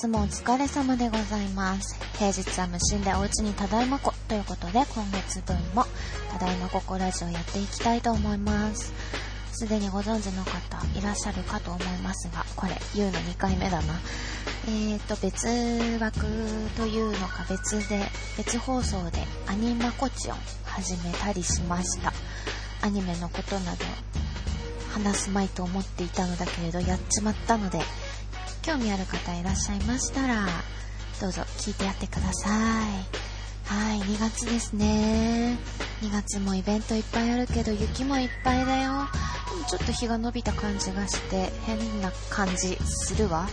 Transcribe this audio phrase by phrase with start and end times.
[0.00, 2.00] 日もお疲れ様でございます。
[2.16, 5.84] 平日は無心でお家にただいまこということで、今月分も
[6.32, 8.94] ただいまここラジオやっていきたいと思います。
[9.52, 13.94] すでにご存知の方いらっしゃるかと思いますが、これ言うの2回目だな。
[14.68, 15.46] えーと、別
[16.02, 16.20] 枠
[16.76, 18.00] というのか別で、
[18.38, 22.14] 別放送でアニマコチョン始めたりしました。
[22.80, 23.84] アニメのことなど
[24.94, 27.80] 話すまいと思っていたのだけれどやっちまったので、
[28.62, 30.46] 興味ある方いらっしゃいましたら、
[31.20, 32.52] どうぞ聞いてやってください。
[33.66, 35.56] はい、2月ですね。
[36.02, 39.06] 2月もイベントいっぱいあるけど雪もいっぱいだよ。
[39.68, 43.48] ちょっと日が伸びた感じがして変な感じするわ。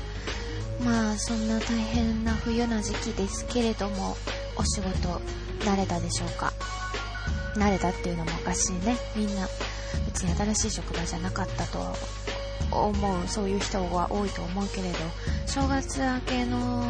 [0.84, 4.18] まあそんな大変な冬な時期ですけれども、
[4.56, 5.22] お仕事
[5.62, 6.54] 慣れたでしょうか？
[7.56, 8.98] 慣れたっていうのもおかしいね。
[9.16, 9.48] みんな
[10.06, 11.80] 別に新しい職場じゃなかったと
[12.72, 14.98] 思う、そういう人は多いと思うけれど、
[15.46, 16.84] 正月明けの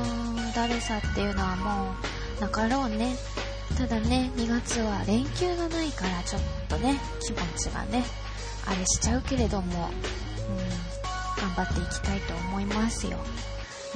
[0.55, 1.95] だるさっていうのはも
[2.39, 3.15] うなかろうね。
[3.77, 8.03] ただね、2月は連休がないからちょっとね、気持ちがね、
[8.65, 9.89] あれしちゃうけれども、
[10.49, 13.17] うん、頑張っていきたいと思いますよ。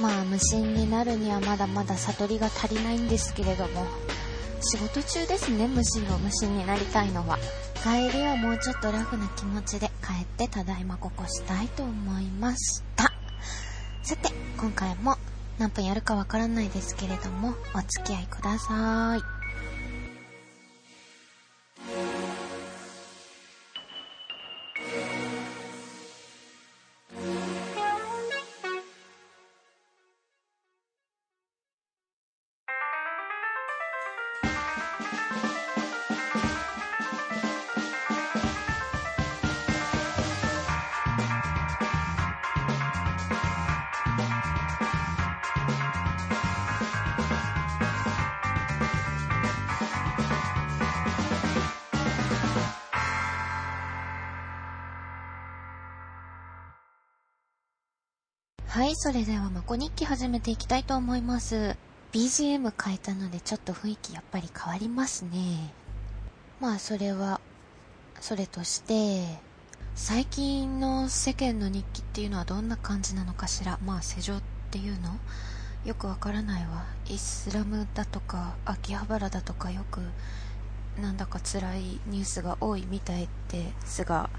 [0.00, 3.86] まあ無心になるにはまだまだ悟りが足りないんですけれども、
[4.62, 7.38] 仕事中ですね、無心の無心になりたいのは。
[7.82, 13.12] 帰りはもうちょっとラフな気持ちで帰ってただいまここしたいと思いました。
[14.02, 15.16] さて、今回も
[15.58, 19.31] 何分やるかわからないですけれども、お付き合いください。
[59.02, 61.74] それではまこ日記始めていきたいと思います。
[62.12, 65.74] BGM 変えたのでちょっと雰囲気やっぱり変わりますね。
[66.60, 67.40] まあそれは、
[68.20, 69.40] それとして、
[69.96, 73.80] 最近の世間の日記っていうのはどんな感じなのかしら？
[73.84, 75.18] まあ世情っていうの？
[75.84, 76.84] よくわからないわ。
[77.08, 80.00] イスラムだとか、秋葉原だとかよく、
[81.02, 84.30] なんだか辛いニュースが多いみたいですが、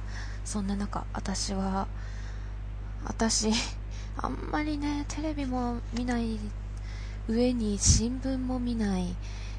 [0.46, 1.90] そんな中、私は、
[3.04, 3.52] 私、
[4.18, 6.40] あんまりね、テレビも見ない
[7.28, 9.16] 上に新聞も見ない、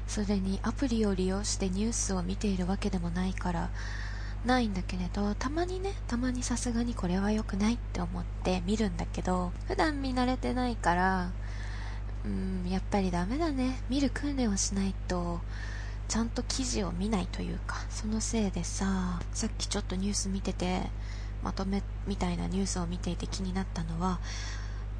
[0.07, 3.69] それにアプリを利用してニュースを見ているわけでもないから、
[4.45, 11.31] ないんだけれど、たまにね、たまにさすがにこれは良くないって思って見るんだけど、普段見慣れてないから、
[12.23, 13.81] うん、やっぱりダメだね。
[13.89, 15.41] 見る訓練をしないと、
[16.07, 20.83] ちゃんと記事を見ないというか、そのせいでさ、さっきちょっとニュース見てて、
[21.43, 24.19] まとめみたいなニュースを見ていて気になったのは、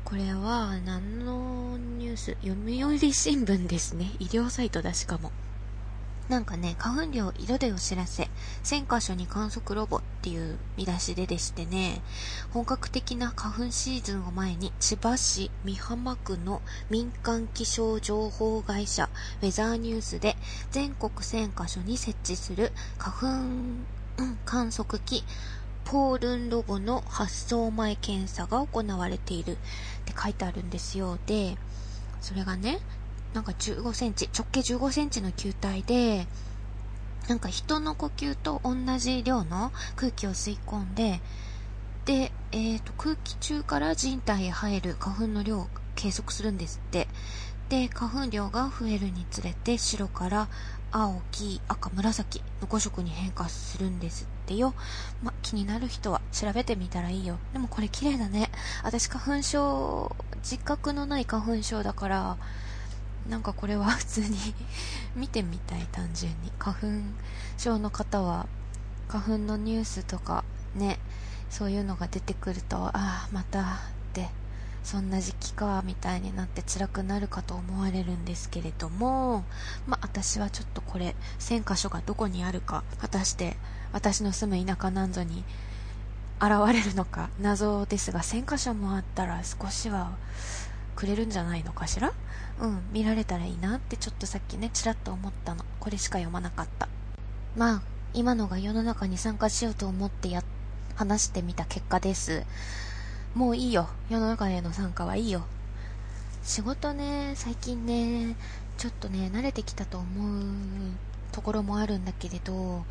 [0.03, 2.38] これは何のニュース？
[2.44, 4.12] 読売新聞ですね。
[4.19, 5.31] 医療サイトだしかも。
[6.29, 8.29] なんかね、花粉量色でお知らせ、
[8.63, 12.01] 1000箇所に観測ロボっていう見出しででしてね、
[12.52, 19.07] 本格的な花粉シーズンを前に、千葉市美浜区の民間気象情報会社、
[19.44, 20.35] ウェザーニュースで、
[20.72, 23.46] 全国1000箇所に設置する花
[24.17, 25.23] 粉観測機、
[25.85, 29.56] ポールンロボの発送前検査が行われているっ
[30.06, 31.18] て書いてあるんですよ。
[31.28, 31.57] で、
[32.22, 32.79] それがね、
[33.34, 36.28] なんか15センチ、直径15センチの球体で、
[37.29, 41.22] なんか人の呼吸と同じ量の空気を吸い込んで、
[42.05, 47.08] で、えっ、と、空気中から人体へ入る花粉の量を計測するんですって。
[47.70, 50.49] で、花粉量が増えるにつれて白から
[50.91, 54.75] 青、黄、赤、紫の5色に変化するんですってよ。
[55.23, 57.37] ま、気になる人は調べてみたらいいよ。
[57.51, 58.51] でもこれ綺麗だね。
[58.83, 62.37] 私花粉症、自覚のない花粉症だから、
[63.27, 64.37] なんかこれは 普通に
[65.17, 66.51] 見てみたい単純に。
[66.59, 66.87] 花粉
[67.57, 68.47] 症の方は、
[69.07, 70.43] 花粉のニュースとか
[70.75, 70.99] ね、
[71.49, 73.63] そういうのが出てくると、ああ、またっ
[74.13, 74.29] て、
[74.83, 79.43] そんな時期か、みたいになって辛くなるかと思われるんですけれども、
[79.87, 83.57] まあ、私はちょっとこれ、1000箇所がどこにあるか、果たして
[83.95, 85.45] 私の住む田舎なんぞに
[86.41, 90.11] 現れるのか、謎ですが、1000箇所もあったら少しは
[90.97, 92.11] くれるんじゃないのかしら？
[92.59, 95.63] うん、見られたらいいなってちょっとさっきね、ちらっと思ったの。
[95.79, 96.89] これしか読まなかった。
[97.55, 97.81] まあ、
[98.13, 100.43] 今のが世の中に参加しようと思ってや、
[100.95, 102.43] 話してみた結果です。
[103.33, 103.87] もういいよ。
[104.09, 105.45] 世の中への参加はいいよ。
[106.43, 108.35] 仕事ね、最近ね、
[108.77, 110.43] ちょっとね、慣れてきたと思う
[111.31, 112.83] ところもあるんだけれど、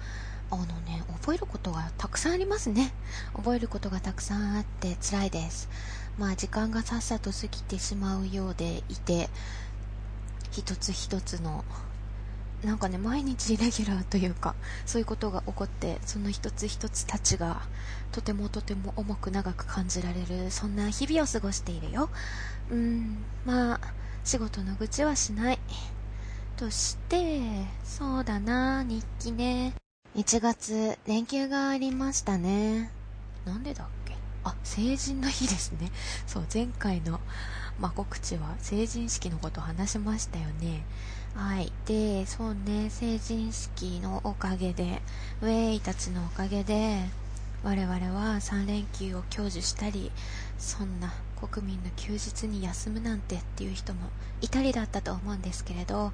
[0.54, 2.92] あのね、覚えることがたくさんありますね。
[3.34, 5.68] 覚えることがたくさんあって辛いです。
[6.18, 9.28] まあ時間がさっさと過ぎてしまうようでいて、
[10.52, 11.64] 一つ一つの
[12.64, 14.54] なんかね毎日レギュラーというか
[14.86, 17.60] そういうことが起こってその一つ一つたちが
[18.10, 22.08] とてもとても重く長く感じられるそんな日々を過ごしているよ
[22.70, 23.80] うんまあ
[24.24, 25.58] 仕事の愚痴はしない
[26.56, 29.74] としてそうだな日記ね
[30.14, 32.90] 1月連休がありましたね。
[33.44, 34.14] なんでだっけ？
[34.44, 35.90] あ成人の日ですね。
[36.26, 37.20] そう前回の、
[37.80, 40.84] まあ、告知は成人式のことを話しましたよね。
[41.34, 41.72] はい。
[41.86, 45.02] で、そうね、成人式のおかげで、
[45.42, 47.08] ウェイたちのおかげで、
[47.64, 50.12] 我々は3連休を享受したり、
[50.58, 56.12] そんな国民の休日に休むなんてっていう人もいたりだったと思うんですけれど、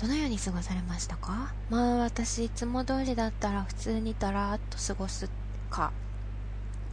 [0.00, 1.52] どのように過ごされましたか？
[1.68, 5.28] まあ私いつも通りだったら普通にだらーっと過ごす
[5.68, 5.92] か、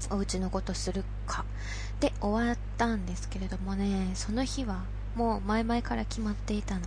[0.10, 1.46] お家のことするか。
[2.02, 4.84] で終わったんですけれどもね、その日は
[5.16, 6.82] もう前々から決まっていたの。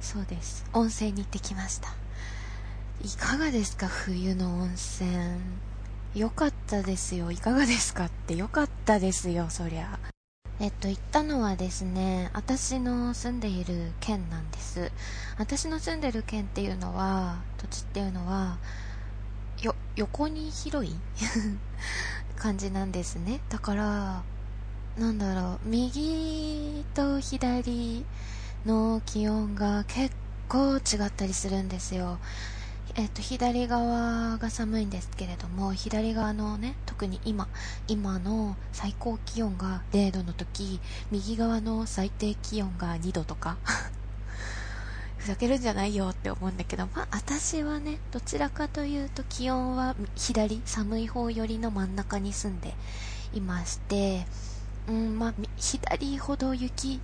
[0.00, 0.64] そうです。
[0.72, 1.90] 温泉に行ってきました。
[3.04, 3.86] いかがですか？
[3.86, 5.10] 冬の温泉。
[6.14, 7.30] よかったですよ。
[7.30, 8.06] いかがですか？
[8.06, 9.98] ってよかったですよそりゃ。
[10.60, 14.92] えっと行ったのはですね私の住んでいる県なんです
[15.38, 18.58] 私の住んでる県っていうのは土地っていうのは
[19.62, 20.94] よ横に広い
[22.36, 24.22] 感じなんですねだから
[24.98, 28.04] なんだろう、右と左
[28.66, 30.14] の気温が結
[30.48, 32.18] 構違ったりするんですよ。
[32.96, 37.48] えっと、左側が寒いんですけれども、左側のね、特に今、
[37.88, 43.58] 今の最高気温が0度の時、右側の最低気温が2度とか、
[45.18, 52.74] ふざけるんじゃないよって思うんだけど、まあ、私はね、どちらかというと気温は左、寒い方寄りの真ん中に住んで
[53.32, 54.26] いまして、
[54.88, 57.00] うんまあ、左ほど雪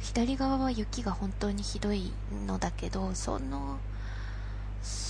[0.00, 2.12] 左側は雪が本当にひどい
[2.46, 3.78] のだけどその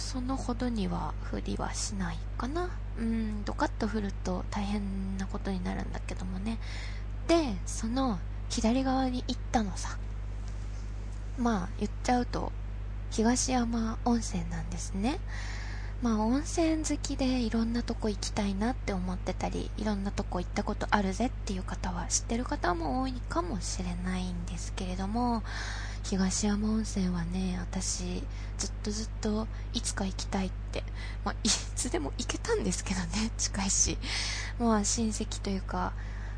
[0.08, 2.70] そのほどには降りはしないかな。
[2.98, 6.56] うんドカッと降ると大変なことになるんだけどもね。
[7.26, 8.18] でその
[8.48, 9.98] 左側に行ったのさ。
[11.36, 12.52] まあ言っちゃうと
[13.10, 15.18] 東山温泉なんですね。
[16.00, 25.42] まあ温泉好きでいろんなとこ行きたいなって思ってたりいろんなとこ行ったことあるぜっていう方は知ってる方も多いかもしれないんですけれども
[26.08, 28.22] 東山温泉はね私
[28.56, 30.82] ずっとずっといつか行きたいって、
[31.22, 33.98] まあ、 いつでも行けたんですけどね 近いし。
[34.58, 35.92] まあ親戚というか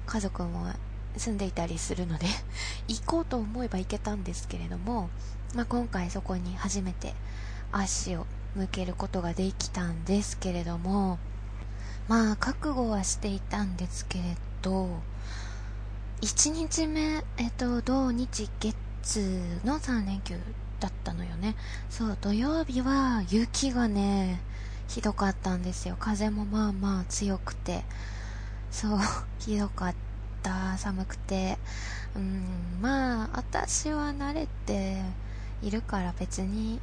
[0.07, 0.73] 家族も
[1.17, 2.27] 住んでいたりするので
[2.89, 5.09] 行こうと思えば行けたんですけれども、
[5.55, 7.15] まあ、今回そこに初めて
[7.71, 8.27] 足を
[8.57, 11.21] 向けることができたんですけれども
[12.09, 15.01] まあ覚悟はしていたんですけれど
[16.23, 18.77] 1日目えっと土日月
[19.65, 20.35] の3連休
[20.79, 21.57] だったのよね。
[21.89, 24.41] そう土曜日は雪がね
[24.89, 25.97] ひどかったんですよ。
[25.99, 27.85] 風もまあまあ強くて。
[28.71, 28.99] そう
[29.41, 29.95] ひどかっ
[30.43, 30.77] た。
[30.79, 31.59] 寒くて。
[32.17, 35.03] うんまあ私は慣れて
[35.63, 36.81] いるから別に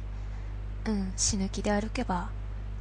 [0.86, 2.30] うん死ぬ気で歩けば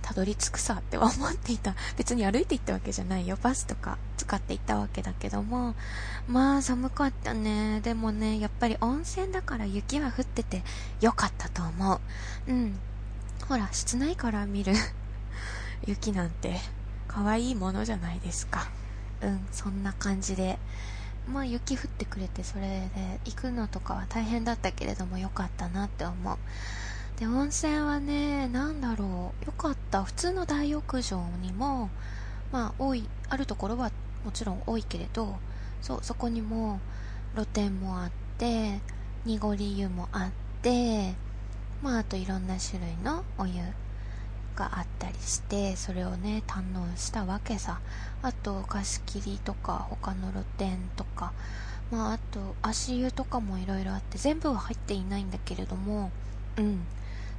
[0.08, 1.76] たどり着くさっては思っていた。
[1.98, 3.38] 別に歩いて行ったわけじゃないよ。
[3.42, 5.76] バスとか使って行ったわけだけども。
[6.30, 7.82] まあ寒かったね。
[7.82, 10.64] でもねやっぱり温泉だから雪は降ってて
[11.02, 12.00] よかったと思う。
[12.48, 12.80] うん。
[13.50, 14.74] ほら室内から見る
[15.86, 16.58] 雪なんて
[17.10, 18.70] 可愛いものじゃないですか。
[19.20, 20.58] うんそんな感じで。
[21.30, 26.38] まあ雪降ってくれてそれで行くのとかは大変だったけれどもよかったなって思う。
[27.18, 29.46] で温泉はね何だろう。
[29.46, 30.04] よかった。
[30.04, 31.90] 普通の大浴場にも
[32.52, 33.92] まあ多いあるところは
[34.24, 35.36] もちろん多いけれど
[35.82, 36.80] そうそこにも
[37.34, 38.80] 露天もあって
[39.26, 40.32] 濁り湯もあっ
[40.62, 41.16] て
[41.82, 43.54] まああといろんな種類のお湯
[44.56, 47.80] があったりしてそれをね堪能したわけさ。
[48.22, 51.34] あと貸し切りとか他の露天とか
[51.92, 56.12] まああと足湯とかもいろいろあって全部は入っていないんだけれども
[56.58, 56.80] うん。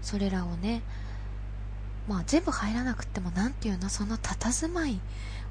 [0.02, 0.82] それらをね
[2.08, 5.00] まあ全部入らなくても何ていうのその佇まい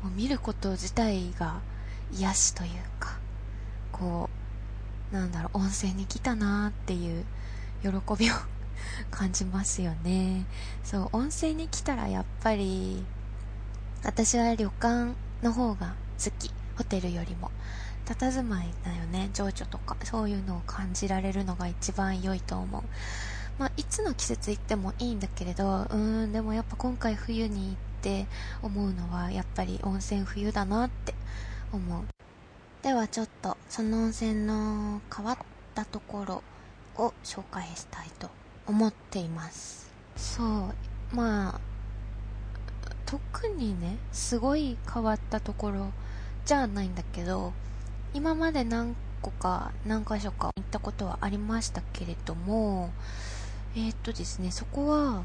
[0.04, 1.60] を見ること自体が
[2.13, 3.18] 癒しというか
[3.92, 4.30] こ
[5.12, 7.25] うなんだろう温泉に来たなっていう
[7.82, 8.34] 喜びを
[9.12, 10.46] 感じますよね。
[10.84, 13.04] そう温泉に来たらやっぱり
[14.04, 16.51] 私は旅館の方が好き。
[16.77, 17.51] ホテルよりも。
[18.06, 22.84] 佇まいだよね情緒とかそういうのを感じられるのが一番良いと思う。
[23.58, 28.28] まあ、いつの季節行ってもいいんだけれどうーんでもやっぱ今回冬に行って
[28.62, 31.16] 思うのはやっぱり温泉冬だなって
[31.74, 32.04] 思う。
[32.84, 35.38] ではちょっとその温泉の変わっ
[35.74, 36.44] たところ
[37.04, 38.30] を紹介したいと
[38.68, 39.92] 思っています。
[40.16, 41.62] そうまあ
[43.06, 45.92] 特にねすごい変わったところ
[46.46, 47.54] じゃないんだけど
[48.14, 52.92] 今まで何個か何箇所か行ったことはありましたけれども
[53.77, 55.24] えー、っとですねそこは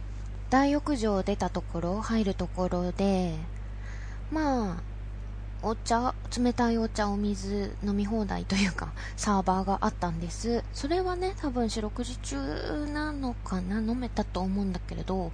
[0.50, 3.34] 大浴場を出たところ入るところで
[4.30, 4.82] まあ
[5.64, 10.64] お茶、冷たいお茶、お水飲み放題というか、サーバーがあったんです。
[10.72, 12.36] それはね、多分四六時中
[12.92, 15.30] なのかな飲めたと思うんだけれど、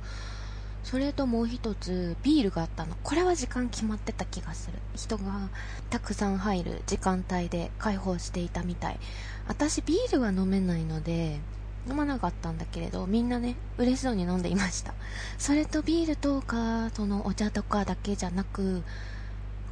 [0.85, 2.95] それともう一つ、ビールがあったの。
[3.03, 4.79] これは時間決まってた気がする。
[4.95, 5.49] 人が
[5.89, 9.01] たくさん入る時間帯で開放していたみたい。
[9.47, 11.41] 私、ビールは飲めないので、
[11.89, 14.95] 飲まなかったんだけれど、みんなね、嬉しそうに飲んでいました。
[15.39, 18.83] それとビールとか、そのお茶とかだけじゃなく、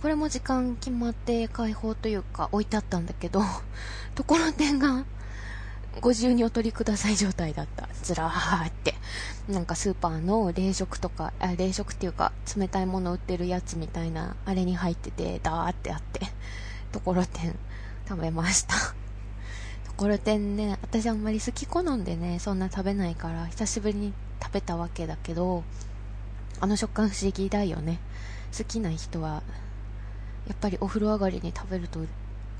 [0.03, 3.43] これも時間決まって開放というか置いてあったんだけど、
[4.15, 5.05] ところてんが
[6.01, 7.89] ご自由にお取りください状態だった。
[8.03, 8.95] ずらーって。
[9.49, 16.21] なんかスーパーの冷食とか、あ冷食っていうか冷たいもの売ってるやつみたいな、あれに入ってて、ダーってあって、
[16.93, 17.59] ところてん
[18.09, 18.75] 食べました。
[19.97, 24.13] ところてんね、私あんまり好き好んでね、そんな食べないから久しぶりに
[24.43, 25.65] 食べたわけだけど、
[26.61, 27.99] あの食感不思議だよね。
[28.57, 29.43] 好きな人は
[30.47, 32.01] やっぱりお風呂上がりに食べると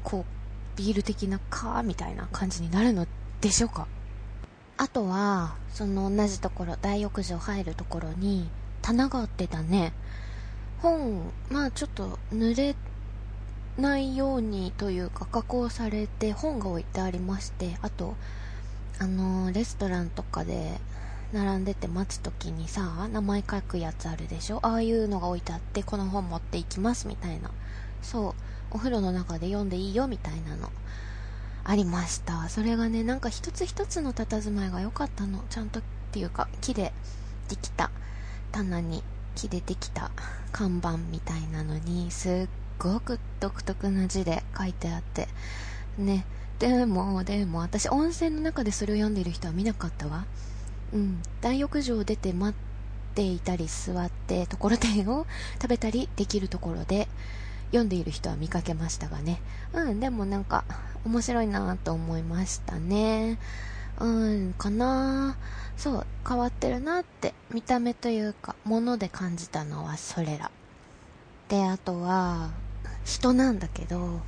[0.03, 3.07] こうビール的なカーみたいな感じになるの
[3.43, 3.87] でしょうか？
[4.79, 8.49] あとはその同じところ大浴場入るところに
[8.81, 9.93] 棚があってたね
[10.79, 12.75] 本まあちょっと濡れ
[13.79, 18.15] ないようにというか加工されて本が置いてありましてあと
[18.99, 20.81] あのー、レストランとかで
[21.33, 24.61] 並んでて待つ時にさ名前書くやつあるでしょ？
[24.63, 27.51] ああいうのが置いてあってこの本持っていきますみたいな。
[28.01, 28.35] そう。
[28.71, 30.71] お風呂の中で読んでいいよみたいなの。
[31.65, 32.49] ありました。
[32.49, 35.45] それがねなんか一つ一つの佇まいが良かったの。
[35.51, 36.93] ちゃんとっていうか木で
[37.49, 37.91] できた。
[38.53, 39.03] 棚に
[39.35, 40.11] 木でできた
[40.53, 45.29] 看板みたいなのにすっごく独特な字で書いてあって。
[45.99, 46.25] ね。
[46.59, 50.25] でもでも私温泉の中でそれを読んでいる人は見なかったわ。
[50.93, 51.23] うん。
[51.41, 55.27] 大浴場を出て待っていたり座ってところてんを
[55.61, 57.09] 食べたりできるところで
[57.71, 59.41] 読んでいる人は見かけましたがね。
[59.73, 60.65] うん、でもなんか、
[61.05, 63.39] 面白いなと思いましたね。
[63.99, 65.37] うん、かな。
[65.77, 70.51] そう、変わってるなって、見た目というか、もので感じたのはそれら。
[71.49, 72.51] で、あとは、
[73.07, 74.21] 人なんだけど、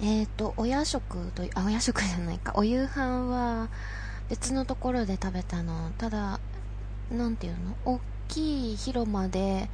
[0.00, 3.68] えっ、ー、と、お夜食と、あ、お夜食じゃないか、お夕飯は
[4.28, 5.92] 別のところで食べたの。
[5.96, 6.40] ただ、
[7.10, 7.76] なんていうの？
[7.84, 9.70] 大きい広間で、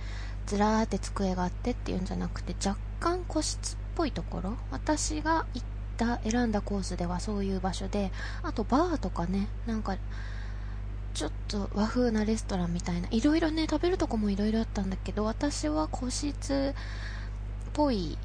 [0.46, 4.56] ずらーって机があってっていうんじゃなくて若干個室っぽいところ？
[4.70, 8.10] 私が行った選んだコースではそういう場所で
[8.42, 9.48] あとバーとかね。
[9.66, 9.96] なんか
[11.14, 13.08] ちょっと和風なレストランみたいな。
[13.10, 16.74] いろいろね食べるとこもいろいろあったんだけど私は個室
[17.72, 18.18] ぽい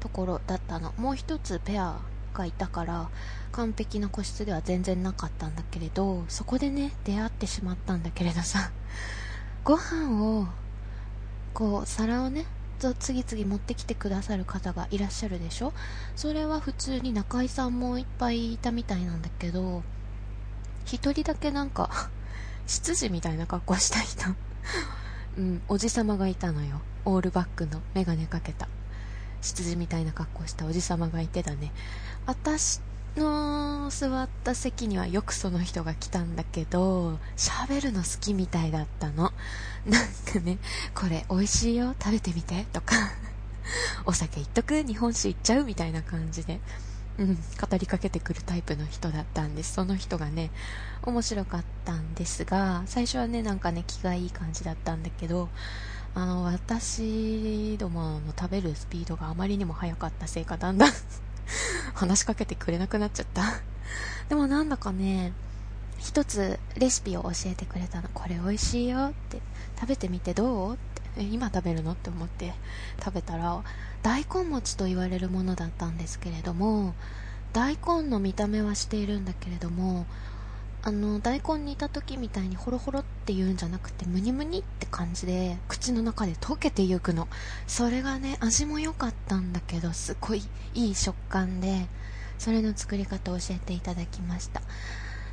[0.00, 0.92] ところだったの。
[0.98, 1.98] もう一つペア
[2.34, 3.08] がいたから
[3.52, 8.70] 完璧な個室では全然なかったんだけれどそこでね出会ってしまったんだけれどさ。
[9.64, 10.46] ご飯を
[11.54, 12.44] こう皿をね
[12.98, 15.72] 次々持ってきてくださる方がいらっしゃるでしょ？
[16.16, 19.82] それは普通に中居さんもいっぱいいたみたいなんだけど
[20.84, 22.10] 一人だけなんか
[22.66, 24.24] 執事みたいな格好した人。
[25.36, 26.80] うんおじさまがいたのよ。
[27.04, 28.68] オールバックのメガネかけた。
[29.42, 31.72] 執事みたいな格好したおじさまがいてだね。
[32.26, 32.80] 私
[33.16, 39.32] の座った席にはよくその人が来たんだけど、喋るの好きみたいだったの。
[39.86, 40.58] なんかね、
[40.94, 42.94] これ美味しいよ、食べてみて、とか、
[44.06, 46.60] お酒いっとく、日本酒いっちゃうみたいな感じで、
[47.18, 49.74] うん、語りかけてくるタイプの人だったんです。
[49.74, 50.50] その人がね、
[51.02, 55.48] 面白かったんですが、最初はね、なんかね、気がいい感じだったんだけど、
[56.14, 60.92] あの、私どもの食べるスピードがあまりにも速かったせいか、だんだん
[61.94, 63.60] 話しかけてくれなくなっちゃった
[64.28, 65.32] でもなんだかね、
[65.98, 68.08] 一つレシピを教えてくれたの。
[68.12, 69.40] これ美味しいよって。
[69.80, 70.78] 食べてみてどう？
[71.16, 71.92] え、今食べるの？
[71.92, 72.52] って思って
[73.04, 73.62] 食べたら、
[74.02, 76.94] 大根餅と言われるものだったんですけれども、
[77.52, 80.06] 大根の見た目はしているんだけれども、
[80.86, 87.26] あの大根煮た時みたいにホロホロっていうんじゃなくてムニムニって感じで口の中で溶けていくの。
[87.66, 90.42] それがね味も良かったんだけどすごい
[90.74, 91.86] いい食感で
[92.36, 94.60] それの作り方を教えていただきました。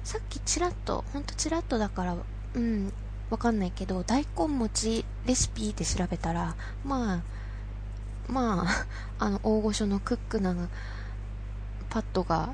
[0.06, 2.16] さっきちらっとほんとちらっとだから
[2.56, 2.94] うん
[3.32, 7.22] わかんないけど大根餅レシピで調べたらまあ
[8.32, 8.88] まあ
[9.26, 10.56] あの大御所のクックな
[11.90, 12.54] パッドが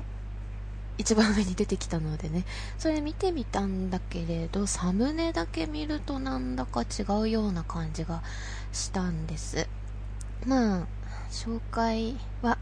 [0.98, 2.44] 一番上に出てきたのでね、
[2.76, 8.20] それ見てみたんだけれど、サムネだけ見るとなんだか違うような感じが
[8.72, 9.68] したんです。
[10.44, 10.86] まあ、
[11.30, 12.58] 紹介は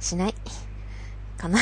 [0.00, 0.34] しない
[1.38, 1.60] かな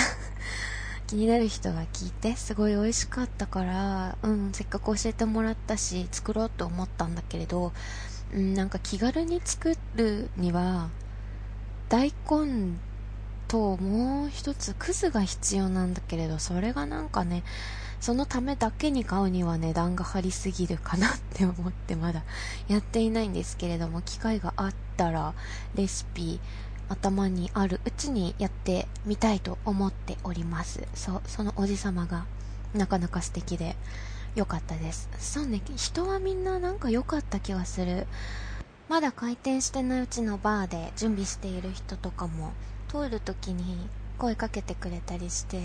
[1.14, 7.72] 気になる人が聞いて、すごい美味しかったから、うん、せっかく教えてもらったし、作ろうと思ったんだけれど、
[8.34, 10.88] うん、なんか気軽に作るには、
[11.88, 12.72] 大根
[13.46, 17.44] ともう一つクズが必要なんだけれどそれがなんかね
[18.00, 22.24] そのためだけに買うには値段が張りすぎるかなって思ってまだ
[22.68, 25.34] やっていないんですけれども機会があったら
[25.76, 26.40] レシピ
[26.88, 30.86] 頭にあるうちにやってみたいと思っております。
[30.94, 32.26] そうそのおじさまが
[32.74, 33.76] なかなか素敵で
[34.34, 35.08] 良かったです。
[35.18, 38.06] そうね人はみんななんか良かった気がする。
[38.88, 42.52] まだ開店してないうちのバーで準備している人とかも
[42.88, 43.88] 通る時に
[44.18, 45.58] 声かけてくれたりして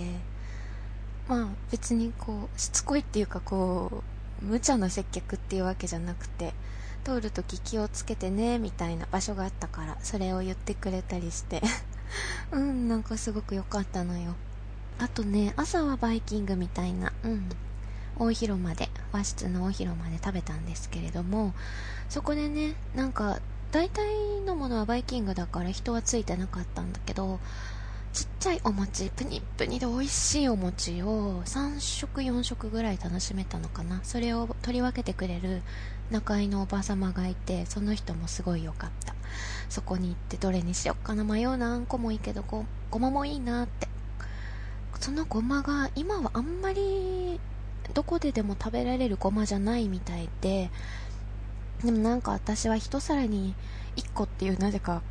[1.28, 4.04] まあ別にこうしつこいっていうかこ
[4.42, 6.54] う無茶な接客っていうわけじゃなくて
[7.00, 11.62] 通る時気をつけてねみたいな場所があったからそれを言ってくれたりして。
[12.52, 14.36] うんなんかすごく良かったのよ。
[14.98, 17.14] あとね朝はバイキングみたいな。
[17.24, 17.50] うん。
[18.20, 21.54] 大広間で和室の大広間で食べたんですけれども
[22.10, 23.40] そこでねなんか
[23.72, 27.40] 大体のものはバイキングだから人はついてなかったんだけど
[28.12, 34.02] ちっちゃいお餅プニプニで美味しいお餅を3食4食ぐらい楽しめたのかな。
[34.04, 35.62] それを取り分けてくれる
[36.12, 39.14] 仲居のおば様がいてその人もすごい良かった
[39.70, 43.88] そこに行ってどれにしよっかな迷うなあんこもいいけどごごまもいいなって
[45.00, 47.40] そのごまが今はあんまり
[47.94, 50.70] どこででも食べられるごまじゃないみたいで
[51.84, 53.56] でもなんか私は一皿に
[53.96, 55.02] 1個っていうなぜか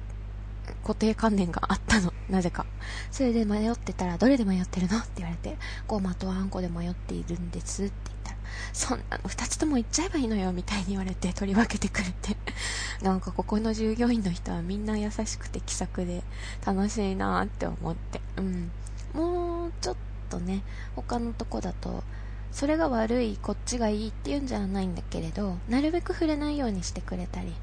[0.83, 2.13] 固定観念があったの。
[2.29, 2.67] なぜか。
[3.11, 4.99] それで迷ってたら、どれで迷ってるの？
[4.99, 5.57] って言われて、
[5.87, 8.38] ごまとあんこで迷っているんですって言ったら、
[8.73, 12.37] そんなの2つとも言っちゃえばいいのよみたいに言われて取り分けてくれて。
[13.03, 16.25] なんかここの従業員の人はみんな優しくて気さくで
[16.67, 18.21] 楽しいなって思って。
[18.37, 18.71] うん。
[19.15, 19.97] もうちょっ
[20.29, 20.63] とね、
[20.97, 22.03] 他のとこだと、
[22.51, 27.55] それが悪いこっちがいいっていうんじゃないんだけれどなるべく触れないようにしてくれたり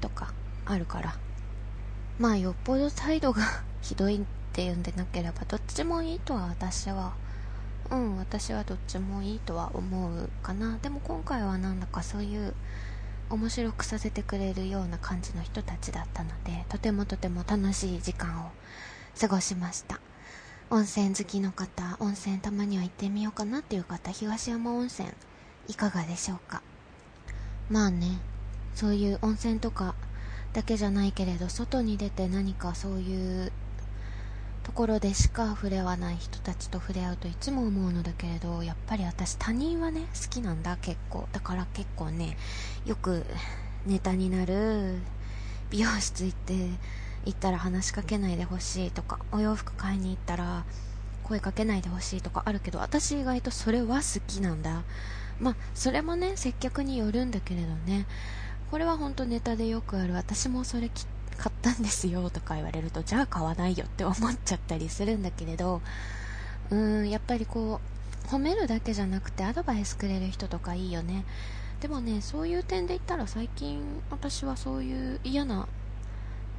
[0.00, 0.32] とか
[0.66, 1.16] あるから
[2.18, 3.42] まあよっぽど態度が
[3.80, 4.20] ひどいっ
[4.52, 7.14] ていうんでなければどっちもいいとは私は
[7.90, 12.54] うん私はどっちもいいとは思うかなでも今回はなんだかそういう
[13.30, 18.50] 面白くさせてくれるような感じの人たちだったのでとてもとても楽しい時間を
[19.18, 20.00] 過ごしました
[20.70, 25.08] 温泉好きの方、温泉たまには行ってみようかなっていう方、東山温泉、
[25.66, 26.60] いかがでしょうか？
[27.70, 28.18] まあね、
[28.74, 29.94] そういう温泉とか
[30.52, 33.50] だけじゃないけれど、外に出て何かそういう
[34.68, 41.26] ところでしか触れ合わない人たちと触れ合うといつも思うのだけれど、やっぱり私他人はね、好きなんだ、結構。
[41.32, 42.36] だから結構ね、
[42.84, 43.24] よく
[43.86, 44.98] ネタになる
[45.70, 46.52] 美容室行って、
[47.24, 50.64] 行ったら話しかけないでほしいとかお洋服買いに行ったら
[51.24, 54.82] 声かけないでほしいとかあるけど私意外とそれは好きなんだ。
[55.40, 58.06] まあそれもね接客によるんだけれどね。
[58.70, 60.12] これは本当ネタでよくある。
[60.12, 60.90] 私もそれ
[61.38, 65.80] 買ったんですよとか言われるとじゃあ買わないよって思っちゃったりするんだけれど
[66.70, 67.80] うーんやっぱりこ
[68.24, 71.24] う褒めるだけじゃなくてアドバイスくれる人とかいいよね。
[71.80, 75.68] でもねそういう点で言ったら最近私はそういう嫌な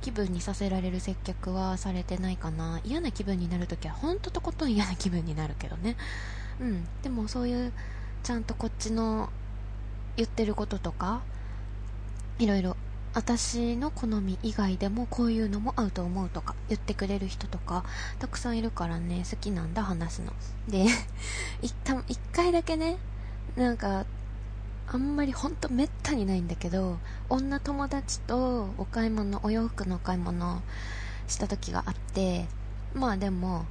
[0.01, 2.79] 気分にさせられる接客はされてないかな。
[2.85, 5.97] 嫌な気分になるときはほんととことん嫌な気分になるけどね。
[6.61, 6.87] うん。
[7.03, 7.73] でもそういう
[8.23, 9.29] ちゃんとこっちの
[10.15, 11.21] 言ってることとか
[12.39, 12.77] いろいろ
[13.13, 17.83] 私の好み以外でもこういうのも合うと思うとか言ってくれる人とか
[18.19, 20.33] たくさんいるからね好きなんだ話すの。
[20.67, 20.85] で
[21.61, 21.73] 一
[22.31, 22.97] 回だけね
[23.55, 24.05] なんか
[24.91, 26.97] あんまりほんとめったにないんだけど
[27.29, 30.61] 女友達とお買い物お洋服のお買い物
[31.27, 32.47] した時があって
[32.93, 33.65] まあでも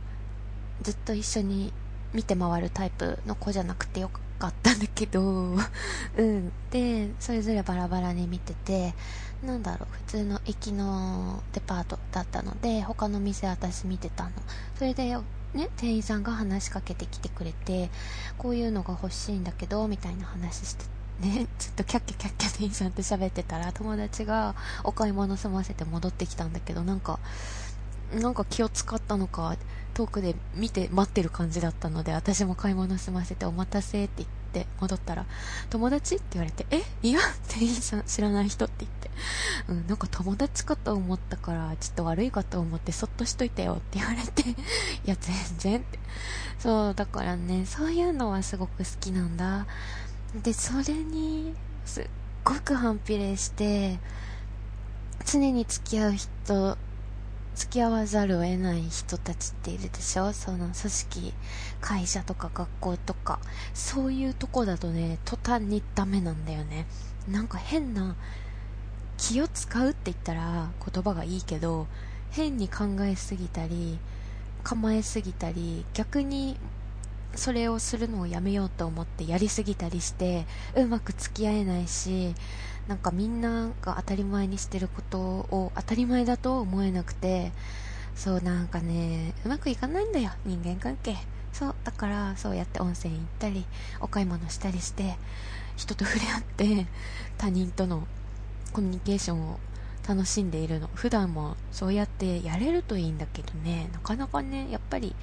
[0.83, 1.72] ずっと一緒に
[2.12, 5.57] 見て回るタイプの子じゃなくてよかったんだけど。
[6.16, 6.53] うん。
[6.70, 8.94] でそれぞれバラバラに見てて
[9.42, 14.31] なんだろう普通の駅のデパートだったので他の店私見てたの。
[14.77, 15.16] それで
[15.55, 17.88] ね、店員さんが話しかけてきてくれて、
[18.37, 20.85] こういうのが欲しいんだけど、みたいな話して
[21.20, 27.18] ね、 ちょっとキャッキャキャッキャ店員さんと喋ってたら、友達がお買い物済ませて戻ってきたんだけど、なんか、
[28.12, 29.57] なんか気を使ったのか、
[29.98, 35.26] 遠くで見て待ってる感じだったので、私も買い物済ませてお待たせって言って戻ったら、
[35.70, 36.82] 友達って言われて、え？
[37.02, 39.11] いや、店員さん知らない人って言って、
[39.66, 44.54] うん、なんか友達かと思ったから、ちょっと悪いかと思ってそっとしといてよって言われて、 い
[45.04, 45.98] や、全然って。
[46.61, 49.66] そう、だからね、そういうのはすごく好きなんだ。
[50.44, 52.06] で、それに、すっ
[52.44, 53.98] ごく反比例して、
[55.26, 56.78] 常に付き合う人、
[57.59, 60.33] 付き合わざるを得ない人たちっているでしょ？
[60.33, 61.35] その組織、
[61.81, 63.40] 会社とか学校とか、
[63.75, 66.87] そういうとこだとね、途端にダメなんだよね。
[67.29, 68.14] なんか変な、
[69.16, 71.88] 気を使うって言ったら言葉がいいけど、
[72.31, 73.99] 変に考えすぎたり、
[74.62, 76.57] 構えすぎたり、逆に
[77.35, 82.35] それをするのをやめようと思ってやりすぎたりしてうまく付き合えないし
[82.88, 87.53] なんかみんなが当たり前にしてることを当たり前だと思えなくて
[88.14, 91.16] そうなんかねうまくいかないんだよ人間関係。
[91.53, 93.64] そうだからそうやって温泉行ったり
[94.01, 95.16] お買い物したりして
[95.77, 96.87] 人と触れ合って
[97.37, 98.07] 他人との
[98.72, 99.59] コミュニケーションを
[100.07, 100.88] 楽しんでいるの。
[100.94, 103.90] 普段もそうやってやれるといいんだけどね。
[103.92, 105.14] なかなかねやっぱり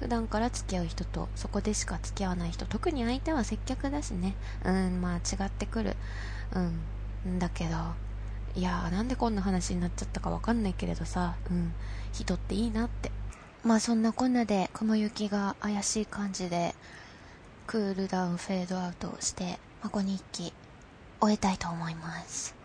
[0.00, 4.34] 普段から付き合う人とそこでしか付き合わない人特に相手は接客だしね。
[4.64, 5.96] うんまあ違ってくる。
[6.54, 6.72] うん。
[7.28, 7.76] んだけど
[8.54, 11.72] いやーなんでこんな話になっちゃったかわかんないけれどさうん
[12.12, 13.10] 人っていいなって
[13.64, 16.74] まあそんなこんなで雲行きが怪しい感じで
[17.66, 20.52] クールダウンフェードアウトして孫日記
[21.20, 22.62] 終えたいと思います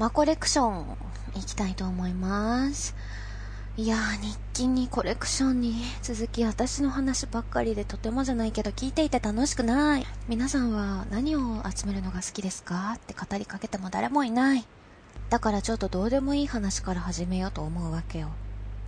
[0.00, 0.96] マコレクション
[1.34, 2.96] 行きたいと思います。
[3.76, 10.06] いや、日記にコレクションに続き私の話ばっかりでとてもじゃないけど聞いていて楽しくない。
[10.28, 12.94] 皆さんは何を集めるのが好きですか？
[12.96, 14.66] って語りかけても誰もいない。
[15.30, 18.30] だからちょっとどうでもいい話から始めようと思うわけよ。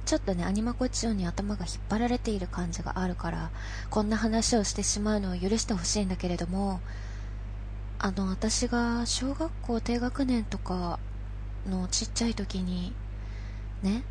[0.04, 3.50] ちょっとね、アニマコチオンに頭が引っ張られている感じがあるから、
[3.88, 6.80] こんな話をしてしまうのを許してほしいんだけれども、
[7.98, 10.98] あの、私が小学校低学年とか
[11.70, 12.92] のちっちゃい時に、
[13.82, 14.02] ね、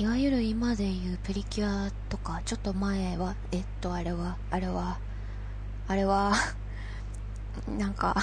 [0.00, 5.00] いわゆる今で言うプリキュアとか、ちょっと前は、えっと、あれは、あれは、
[5.88, 6.34] あれは
[7.76, 8.14] なんか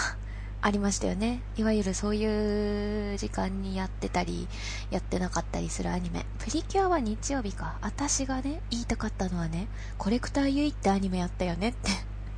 [0.61, 1.41] ありましたよね。
[1.57, 4.47] いわゆるそういう時間にやってたり、
[4.89, 6.25] やってなかったりするアニメ。
[6.39, 7.77] プリキュアは日曜日か。
[7.81, 11.91] 私がね、言いたかったのはね、コレクターユイってアニメやったよねって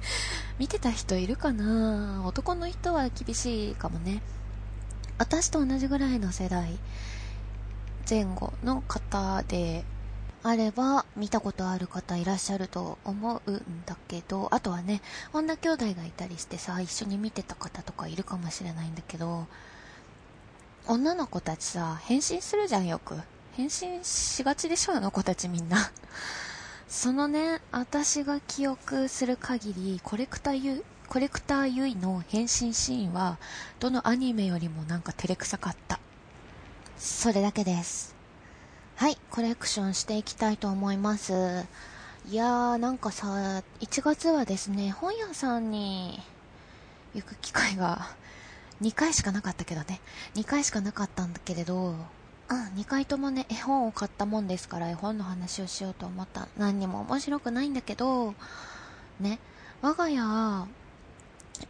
[0.58, 2.24] 見てた人いるかな？
[2.26, 4.24] 男の人は厳しいかもね。
[5.20, 6.80] 私と同じぐらいの世代
[8.10, 9.84] 前後の方で
[10.42, 15.02] あれば見たことある方いらっしゃると思うんだけど、あとはね、
[15.34, 19.46] 女兄弟がいたりしてさ、一緒に見てた方とかいるかもしれないんだけど、
[20.88, 23.16] 女の子たちさ、変身するじゃんよく。
[23.58, 25.92] 変身しがちでしょあの子たちみんな
[26.88, 33.38] そのね、私が記憶する限り、コレクターユ、コレクターユイの変身シーンは、
[33.80, 36.00] どのアニメよりもなんか照れくさかった。
[36.98, 38.16] それだけです。
[38.96, 41.32] はい、コレクションしていきたいと思います。
[42.28, 46.20] いやー、なんかさ、1月はですね、本屋さんに
[47.14, 48.08] 行く機会が
[48.82, 50.02] 2回しかなかったけどね、
[50.34, 51.96] 2回しかなかったんだけれど、うん、
[52.76, 56.48] 2回ともね、絵本を買ったもんですから、絵本の話をしようと思った。
[56.58, 58.34] 何にも面白くないんだけど、
[59.20, 59.38] ね、
[59.84, 60.68] 我が家、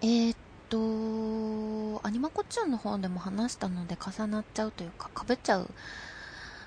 [0.01, 0.37] えー、っ
[0.69, 5.69] と、アニマコチューンの方でも話したので重なっちゃうというか、かぶっちゃう、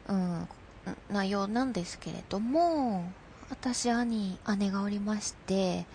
[0.09, 0.49] うん、
[1.11, 3.05] 内容なんですけれども、
[3.51, 5.87] 私、兄、姉がおりまして、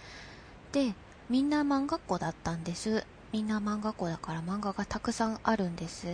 [0.71, 0.93] で、
[1.29, 3.05] みんな漫画っ子だったんです。
[3.31, 6.07] みんな漫画っ子だから漫画がたくさんあるんです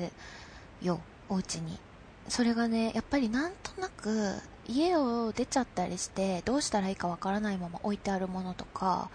[0.82, 1.80] よ、お家に。
[2.28, 9.10] それがね、やっぱりなんとなく家を出ちゃったりしてどうしたらいいかわからないまま置いてあるものとか、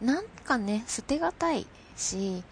[0.00, 2.42] なんかね、捨てがたいし、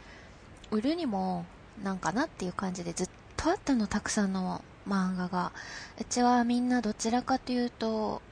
[0.70, 1.44] 売るにも
[1.82, 5.52] なんかなっていう感じでずっとあったの、たくさんの漫画が。
[6.00, 8.22] うちはみんなどちらかというと、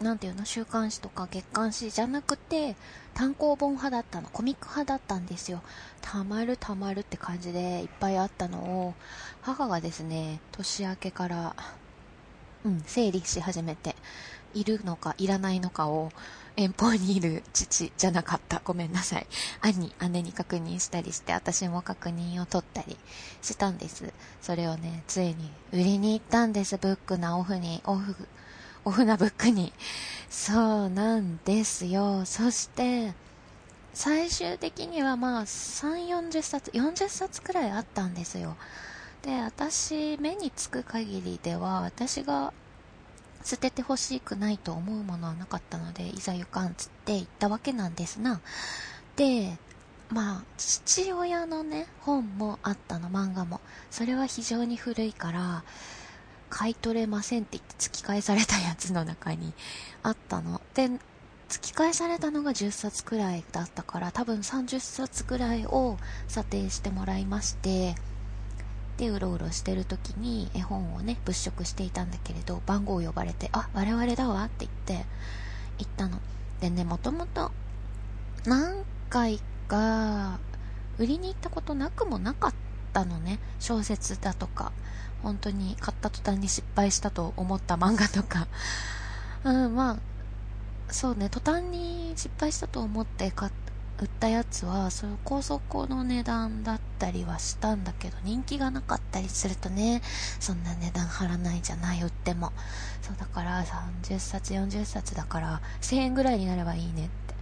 [0.00, 2.76] なんていうの、週刊誌とか月刊誌じゃなくて、
[3.14, 5.62] 単行本派だったの、コミック派だったんですよ。
[6.02, 8.94] たまるたまるって感じでいっぱいあったのを、
[9.42, 11.56] 母がですね、年明けから、
[12.64, 13.96] うん、整理し始めて、
[14.56, 16.10] いるのかいらないのかを
[16.56, 18.62] 遠方にいる父じゃなかった。
[18.64, 19.26] ごめんなさい。
[19.60, 22.96] 兄、姉に確認したりして、私も確認を取ったり
[23.42, 24.12] したんです。
[24.40, 26.78] それをね、ついに売りに行ったんです。
[26.78, 28.16] ブックなオフに、オフ、
[28.86, 29.72] オフなブックに。
[30.30, 32.24] そうなんですよ。
[32.24, 33.12] そして、
[33.92, 38.56] 最終的にはまあ、3、40冊、40冊くらいあったんですよ。
[39.22, 42.54] で、私、目につく限りでは、私が
[43.46, 48.40] 捨ててほしくないと思うものはなかったので、いざ行かんつって行ったわけなんですな。
[49.14, 49.56] で、
[50.10, 53.60] まあ、父親のね、本もあったの、漫画も。
[53.88, 55.62] それは非常に古いから、
[56.50, 59.54] 買い取れませんって言って突き返されたやつの中に
[60.02, 60.60] あったの。
[60.74, 60.88] で、
[61.48, 67.94] 突き返されたのが10冊くらいだったから、多分30冊くらいを査定してもらいまして、
[68.96, 75.06] でうろうろしてる時に絵本をね物色していたんだけれど番号を呼ばれて「あ我々だわ」って言って
[75.78, 76.18] 行ったの。
[76.60, 77.52] でねもともと
[78.46, 80.38] 何回か
[80.98, 82.54] 売りに行ったことなくもなかっ
[82.92, 83.38] たのね。
[83.60, 84.72] 小説だとか。
[85.22, 88.46] 本当に買った途端に失敗したと思った漫画とか。
[89.44, 89.96] うんまあ
[90.88, 93.52] そうね途端に失敗したと思って買っ
[93.98, 100.02] 売ったやつは、その高速の値段だったりはしたんだけど、人気がなかったりするとね、
[100.38, 102.52] そんな値段張らないじゃない、売っても。
[103.00, 107.34] そうだから30冊、40冊だから、1000円ぐらいになればいいねって。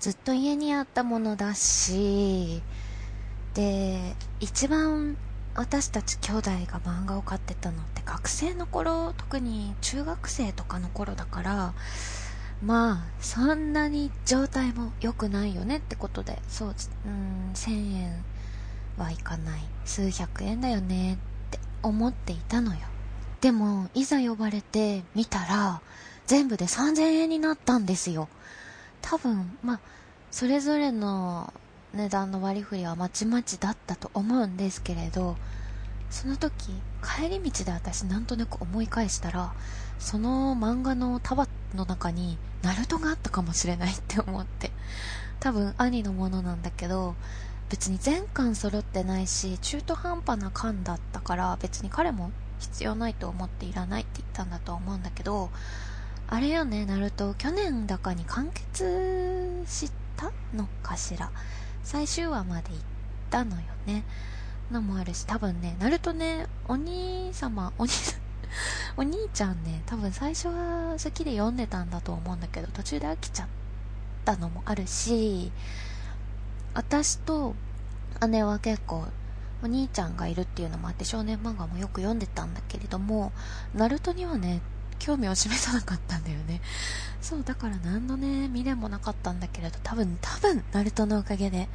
[0.00, 2.62] ずっと家にあったものだし、
[3.52, 5.18] で、一番
[5.54, 11.74] 私たち兄弟が漫画を買ってたのって学生の頃、特に中学生とかの頃だから、
[12.62, 18.24] まあ、そんなに状態も良くないよねってことで、そう、うん、1000円
[18.98, 19.60] はいかない。
[19.84, 21.16] 数百円だよねっ
[21.50, 22.80] て思っていたのよ。
[23.40, 25.80] でも、いざ呼ばれて見たら、
[26.26, 28.28] 全部で3000円になったんですよ。
[29.00, 29.80] 多分、まあ、
[30.30, 31.52] それぞれの
[31.94, 35.36] 値段の割り振りはまちまちだったと思うんですけれど、
[36.10, 36.70] その時、
[37.02, 39.54] 帰り道で私なんとなく思い返したら、
[39.98, 41.44] その漫画の束
[41.74, 44.70] の中にナルトがあったかもしれないって思って。
[45.40, 47.14] 多分兄のものなんだけど、
[47.70, 55.50] 別に全巻揃ってないし、中途半端な巻だったから別に彼も必要ないと思っていらないって言ったんだと思うんだけど、
[56.28, 61.30] あれよね、ナルト、去年だかに完結したのかしら。
[61.82, 62.78] 最終話まで行っ
[63.30, 64.04] たのよね。
[64.70, 68.20] のもあるし、多分ね、ナルトね、お兄様、お兄さん、
[68.96, 73.48] お兄ちゃんね、多分最初は好きで読んでたんだと思うんだけど、途中で飽きちゃっ
[74.24, 75.52] たのもあるし、
[76.74, 77.54] 私と
[78.28, 79.06] 姉は結構、
[79.62, 83.32] お兄ちゃんがいるっていうのもあって少年漫画もよく読んでたんだけれども、
[83.74, 84.62] ナルトにはね、
[84.98, 86.60] 興味を示さなかったんだよね。
[87.20, 91.68] そう、だから何のね、未練もなかったんだけれど、多分、多分、ナルトのおかげで、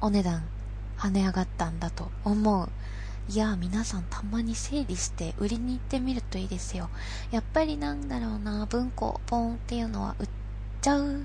[0.00, 0.44] お値段、
[0.98, 2.68] 跳ね上がったんだと思う。
[3.28, 6.88] いや、皆さんたまに整理して売りに行ってみるといいですよ。
[7.32, 10.28] やっぱりなんだろうな、文庫、ポンっていうのは売っ
[10.80, 11.22] ちゃう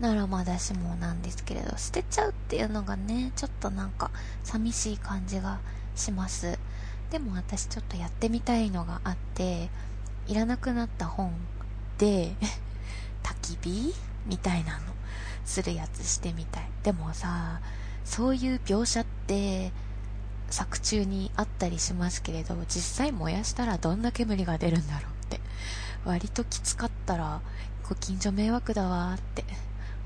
[0.00, 4.10] ならまだしもなんですけれど、捨てちゃうっていうのがね、ちょっとなんか
[4.44, 5.60] 寂しい感じが
[5.94, 6.58] します。
[7.10, 9.68] でも私ちょっとやってみたいのがあって、
[10.26, 11.34] いらなくなった本
[11.98, 12.34] で
[13.22, 13.94] 焚き火
[14.24, 14.86] みたいなの
[15.44, 16.70] するやつしてみたい。
[16.82, 17.60] でもさ、
[18.06, 19.70] そういう描写って
[20.50, 25.40] 作中にあったりしますけれど実際燃やしたらどんな煙が出るんだろうって。
[26.06, 27.40] 割ときつかったら
[27.88, 29.44] ご近所迷惑だわーって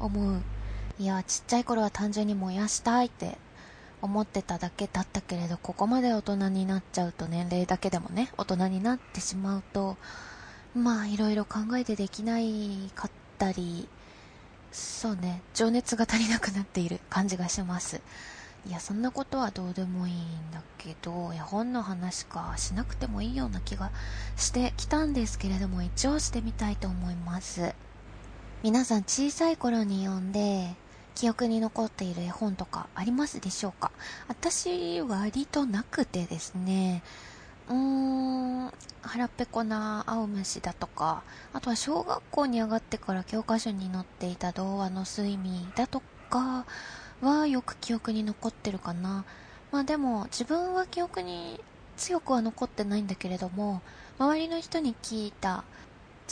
[0.01, 0.41] 思う。
[0.99, 3.39] いやちっちゃい頃は単純に燃やしたいって
[4.03, 9.97] 思ってただけだったけれどここまで大人になっちゃうと年齢だけでもね大人になってしまうと
[10.75, 13.89] まあいろいろ考えてできないかったり
[14.73, 18.01] そうね情熱が足りなくなっている感じがします。
[18.67, 23.91] いや、そんなことはどうでもいいんだけど、絵本の話かしなくてもいいような気が
[24.37, 27.75] してきたんですけれども、一応してみたいと思います。
[28.63, 30.75] 皆さん小さい頃に読んで、
[31.15, 33.91] 記憶に残っている絵本とかありますでしょうか？
[34.29, 37.03] 私、割となくてですね、
[37.69, 46.67] うーん、腹ペコな青虫だとか、あとは小学校に上がってから教科書に載っていた童話の睡眠だとか、
[47.21, 49.25] はよく記憶に残ってるかな。
[49.73, 51.61] まあでも自分は記憶に
[51.97, 53.83] 強くは残ってないんだけれども、
[54.19, 55.65] 周りの人に聞いた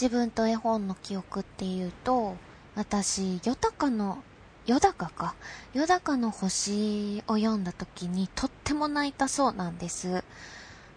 [0.01, 2.37] 自分と絵本の記憶っていうと、
[2.75, 4.23] 私、ヨタカの、
[4.67, 5.35] ヨダカか？
[5.73, 10.23] ヨダカの星を読んだ時にとっても泣いたそうなんです。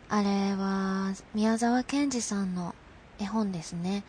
[0.10, 2.75] あれは、宮沢賢治さんの
[3.19, 4.04] 絵本ですね。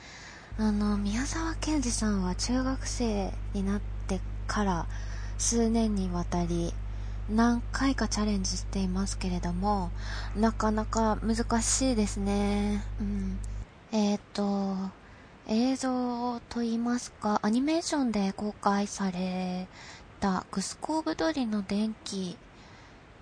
[0.59, 4.87] あの、宮沢賢治さんは中学生になってから
[5.38, 6.73] 数年にわたり
[7.31, 9.90] 何回かチャレンジしていますけれども、
[10.37, 12.83] なかなか難しいですね。
[13.01, 13.38] うん。
[13.92, 14.90] えっ、ー、と、
[15.49, 19.68] 映像と言いますか、アニメーションで公開され
[20.21, 22.37] たグスコーブドリの電気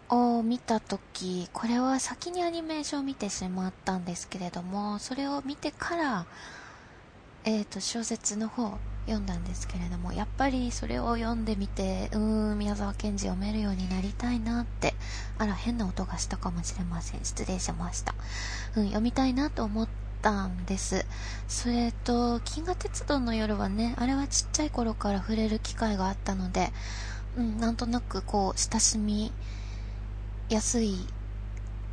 [0.09, 6.27] を見たとき、これは先にアニメーションを見てしまったんですけれども、それを見てから、
[7.44, 8.79] えっ、ー、と、小説の方
[9.11, 14.94] 読んだんですけれども、やっぱりそれを読んでみて、うーん、宮沢賢治読めるようになりたいなって、
[15.37, 17.25] あら、変な音がしたかもしれません。
[17.25, 18.14] 失礼しました。
[18.77, 19.88] うん、読みたいなと思っ
[20.23, 21.05] たんです。
[21.49, 26.73] それと、銀河鉄道の夜はね、あれはちっちゃい頃から触れる機会があったので、
[27.37, 29.33] うん、なんとなくこう、親しみ
[30.49, 31.05] やすい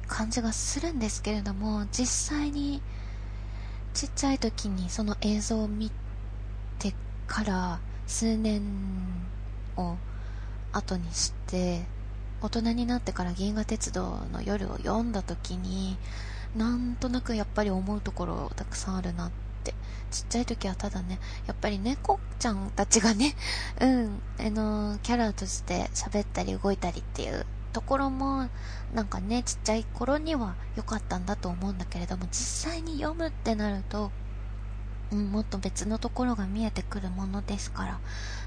[0.08, 2.84] 感じがするんですけれども、実際に、
[3.96, 6.07] ちっちゃい時にその映像を見て
[7.28, 8.62] から数年
[9.76, 9.96] を
[10.72, 11.86] 後にして
[12.42, 15.98] 大人になってから銀河鉄道の夜を読んだ時に
[16.56, 19.74] なんとなくやっぱり思うところたくさんあるなって。
[20.10, 23.36] ちっちゃい時はただねやっぱり猫ちゃんたちがね
[23.82, 28.50] うんあのキャラとして喋ったり動いたりっていうところも
[28.94, 34.12] なんかねちっちゃい頃には良かったんだと思うんだけれども実際に読むってなると、
[35.12, 38.00] うん、もっと別のところが見えてくるものですから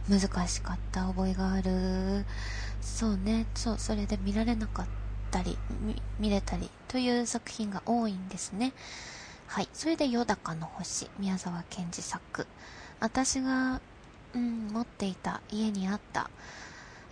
[0.09, 2.25] 難しかった覚えがある。
[2.81, 3.47] そうね。
[3.55, 4.87] そうそれで見られなかっ
[5.31, 5.59] たり
[6.19, 8.73] 見れたりという作品が多いんですね。
[9.47, 9.69] はい。
[9.73, 12.47] それで「よだかの星」宮沢賢治作。
[13.01, 13.81] 私が、
[14.35, 16.31] うん、持っていた家にあった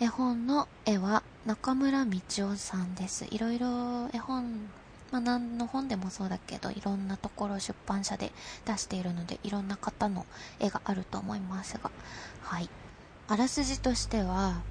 [0.01, 3.27] 絵本の絵は中村道夫さんです。
[3.31, 4.71] いろいろ絵本、
[5.11, 8.33] まあ、何の本でもそうだけど、いろんなところ出版社で
[8.66, 10.27] 出しているので、いろんな方の
[10.61, 11.90] 絵があると思いますが、
[12.42, 12.68] はい。
[13.29, 14.62] あらすじとしては、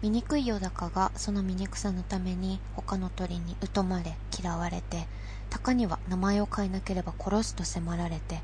[0.00, 5.08] 醜いよだかがその醜さのために他の鳥に疎まれ嫌われて
[5.50, 8.40] 鷹には名前を変えなければ殺すと迫られて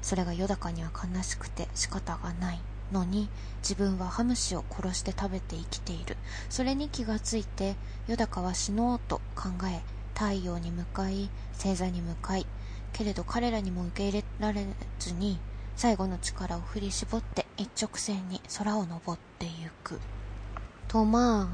[0.00, 2.60] それがよだかには悲しくて仕方がない
[2.92, 3.28] のに
[3.62, 6.16] 自分はハムシを殺して食べて生きている
[6.48, 7.74] それに気がついて
[8.06, 9.80] よだかは死のうと考え
[10.14, 12.46] 太陽に向かい星座に向かい
[12.92, 14.66] けれど彼らにも受け入れられ
[14.98, 15.38] ずに
[15.76, 19.98] 最後の力を振り絞って一直線に空を登ってゆく。
[20.88, 21.50] とま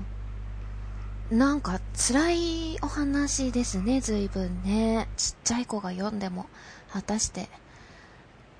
[1.31, 2.33] あなんか辛
[2.75, 5.09] いお話ですね随分ね。
[5.16, 6.47] ちっちゃい子が読んでも
[6.90, 7.49] 果たして。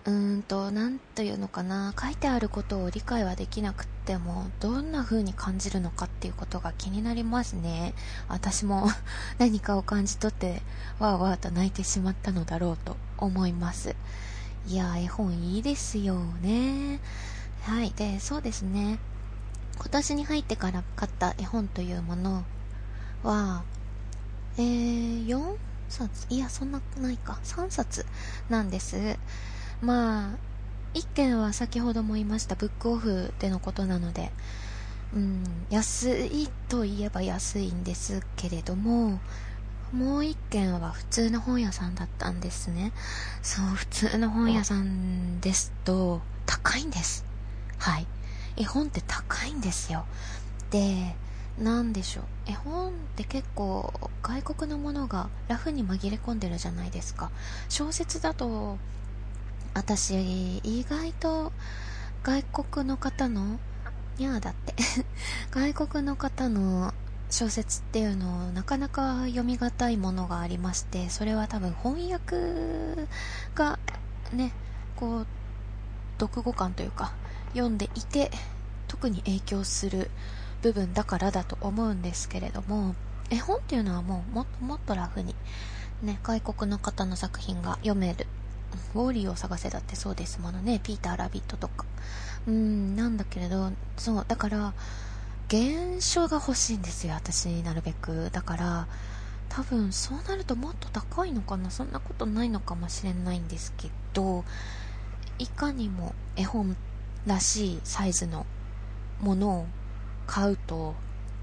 [0.09, 7.93] うーんと、なんというのかな、書いてあることを理解はできなくっても、どんな風に感じるのかっていうことが気になりますね。
[8.29, 8.89] 私も
[9.39, 10.63] 何かを感じ取って、
[10.99, 13.95] わーわーと泣いてしまったのだろうと思います。
[14.67, 17.01] いや絵本いいですよね。
[17.63, 17.93] はい。
[17.95, 18.99] で、そうですね。
[19.77, 22.45] 今年に入ってから買った絵本というもの
[23.23, 23.63] は、
[24.57, 25.57] えー、4
[25.91, 26.27] 冊？
[26.31, 27.39] いや、そんなないか。
[27.45, 28.07] 3冊
[28.49, 29.19] なんです。
[29.81, 30.37] まあ、
[30.95, 34.33] 一件は先ほども言いましたブックオフでのことなので、
[35.15, 39.21] うん、安いといえば安いんですけれども、
[39.93, 42.93] もう一件は普通の本屋さんだったんですね。
[43.43, 47.25] そう、普通の本屋さんですと、高いんです。
[47.79, 48.07] はい。
[48.57, 50.05] 絵本って高いんですよ。
[50.71, 51.15] で、
[51.59, 52.25] なんでしょう。
[52.47, 57.31] 絵本って結構外国のものがラフに紛れ込んでるじゃないですか。
[57.69, 58.77] 小説だと
[59.75, 61.53] 私、意外と
[62.23, 63.59] 外国の方の、
[64.19, 64.75] にゃーだって
[65.51, 66.93] 外国の方の
[67.31, 73.09] 小説っていうのをなかなか読み難いものがありまして、それは多分翻訳
[73.55, 73.79] が
[74.33, 74.53] ね、
[74.97, 75.27] こう、
[76.21, 77.13] 読語感というか、
[77.53, 78.31] 読んでいて、
[78.89, 80.11] 特に影響する
[80.63, 82.95] 部分だからだと思うんですけれども、
[83.31, 85.35] 絵本っていうのはもうもっともっとラフに、
[86.03, 88.27] ね、外国の方の作品が読める
[88.95, 90.81] ウォーリーを探せだってそうですものね。
[90.83, 91.85] ピーター・ラビットとか。
[92.47, 94.73] うん、なんだけれど、そう、だから、
[95.51, 98.31] 原書が欲しいんですよ、私、なるべく。
[98.33, 98.89] だから、
[99.49, 104.45] 多分、そうなるともっと高いのかなそんなことないのかもしれないんですけど、
[105.39, 106.77] いかにも絵本
[107.27, 108.47] らしいサイズの
[109.21, 109.67] ものを
[110.27, 110.95] 買うと、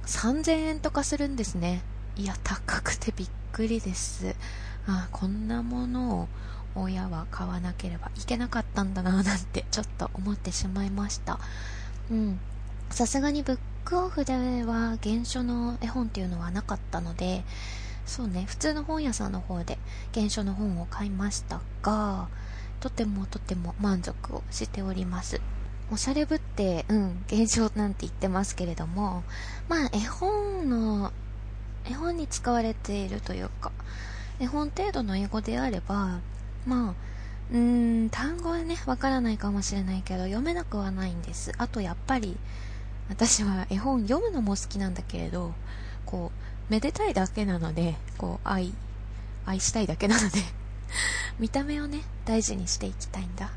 [0.06, 1.82] 3000円とかするんですね。
[2.16, 4.36] いや、高くてびっくりです。
[4.88, 6.28] あ、こんなものを
[6.76, 11.40] 親は買わなければいけなかったんだななんてちょっと思ってしまいました。
[12.12, 12.40] うん。
[12.90, 17.44] さすがにブックオフでは原書の絵本っていうのはなかったので
[18.06, 18.46] そうね。
[18.48, 19.80] 普通の本屋さんの方で
[20.14, 22.28] 原書の本を買いましたが
[22.80, 25.42] とてもとても満足をしております。
[25.92, 29.24] おしゃれぶって、うん、現象なんて言ってますけれども、
[29.70, 31.12] まあ、絵本の、
[31.88, 33.72] 絵本に使われているというか、
[34.40, 36.22] 絵本程度の英語であれば、
[36.66, 36.94] まあ、
[37.52, 41.52] うーん、単語はね、わからないかもしれないけど、読めなくはないんです。
[41.58, 42.38] あと、やっぱり、
[43.10, 45.54] 私は絵本読むのも好きなんだけれど、
[46.06, 46.32] こ
[46.70, 48.74] う、めでたいだけなので、こう、愛、
[49.46, 50.40] 愛したいだけなので
[51.40, 53.52] 見た目をね、大事にしていきたいんだ。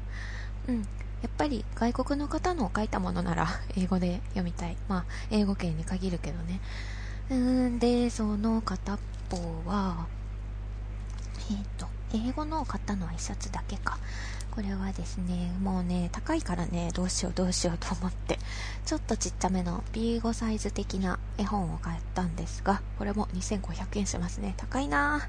[0.69, 0.83] うん。
[1.23, 4.77] やっぱり外国の方の書いたものなら英語で読みたい。
[4.87, 6.61] まあ、英語圏に限るけどね。
[7.31, 8.99] うーんで、その片っ
[9.31, 9.37] ぽ
[9.67, 10.07] は、
[11.51, 13.99] えっ、ー、と、英語のを買ったのは1冊だけか。
[14.51, 18.39] これはですね、もうね、高いからね、どうしようどうしようと思って、
[18.87, 24.55] ちょっとちっちゃめの B5 サイズ的な絵本を買ったんですが、これも2500円しますね。
[24.57, 25.29] 高いな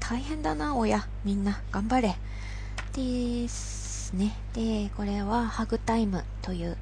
[0.00, 1.06] 大変だな、親。
[1.24, 2.16] みんな、頑張れ。
[2.94, 4.34] ですね。
[4.54, 6.78] で、これはハグタイムという、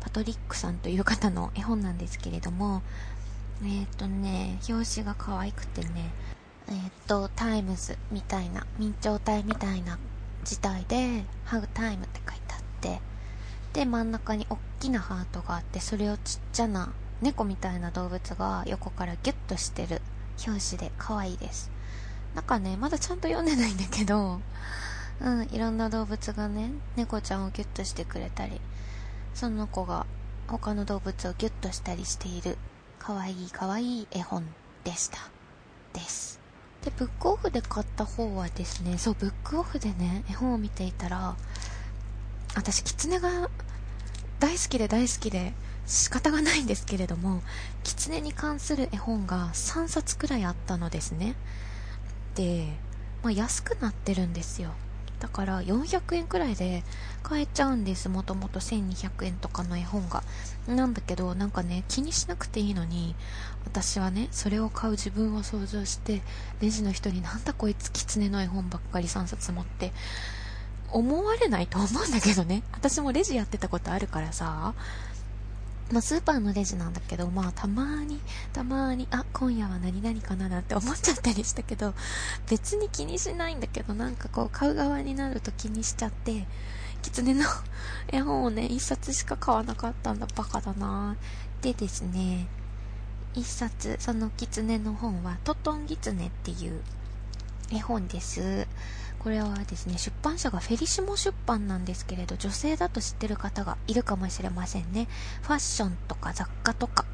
[0.00, 2.82] パトリックさんという方の絵本なんですけれども、
[3.62, 6.10] えっ、ー、とね、表紙が可愛くてね、
[6.70, 9.98] えっ、と、タイムズみたいな、明朝体みたいな
[10.44, 13.00] 字体で、ハグタイムって書いてあって、
[13.72, 16.92] で、真ん中に大きなハートがあって、それをちっちゃな
[17.22, 20.02] 猫みたいな動物が横からギュッとしてる
[20.46, 21.70] 表紙で可愛いです。
[22.34, 24.40] なんかね、まだちゃんと読んでないんだけど、
[25.20, 28.60] うん、いろんな動物がね、猫ちゃんをギュッとしてくれたり、
[29.34, 30.06] その子が
[30.46, 32.58] 他の動物をギュッとしたりしている、
[32.98, 34.44] かわいいかわいい絵本
[34.84, 35.18] でした。
[35.94, 36.37] です。
[36.84, 41.36] で、ブックオフで買った方はですね、そう、ブックオフでね、絵本を見ていたら、
[42.54, 43.48] 私、キツネが
[44.38, 45.52] 大好きで大好きで
[45.86, 47.42] 仕方がないんですけれども、
[47.82, 51.34] キツネに関する絵本が3冊くらいあったのですね。
[52.34, 52.68] で、
[53.22, 54.70] まあ、安くなってるんですよ。
[55.18, 56.84] だから400円くらいで
[57.24, 58.08] 買えちゃうんです。
[58.08, 60.22] もともと1200円とかの絵本が。
[60.68, 63.16] なんだけど、なんかね、気にしなくていいのに、
[63.68, 66.22] 私はね、それを買う自分を想像して、
[66.60, 69.92] レジの人になんだこいつ狐の絵本ばっかり3冊持って、
[70.90, 72.62] 思われないと思うんだけどね。
[72.72, 74.74] 私もレジやってたことあるからさ、
[75.92, 78.18] まあ、スーパーのレジなんだけど、まあ、たまに、
[78.54, 81.92] たまに、あ、今夜は何々かななんて思っちゃったりしたけど、
[82.48, 86.46] 別に気にしないんだけど、なんかこう、買う側になると気にしちゃって、
[87.02, 87.44] 狐の
[88.08, 91.16] 絵本をね、一冊しか買わなかったんだ、バカだな
[91.62, 92.46] でですね、
[93.38, 96.82] 一冊、その狐の本は、トトンギツネっていう
[97.70, 98.66] 絵本です。
[99.20, 105.06] これはですね、出版社がフェリシモ出版なんですけれど、女性だと知ってる方がいるかもしれませんね。
[105.42, 107.04] ファッションとか雑貨とか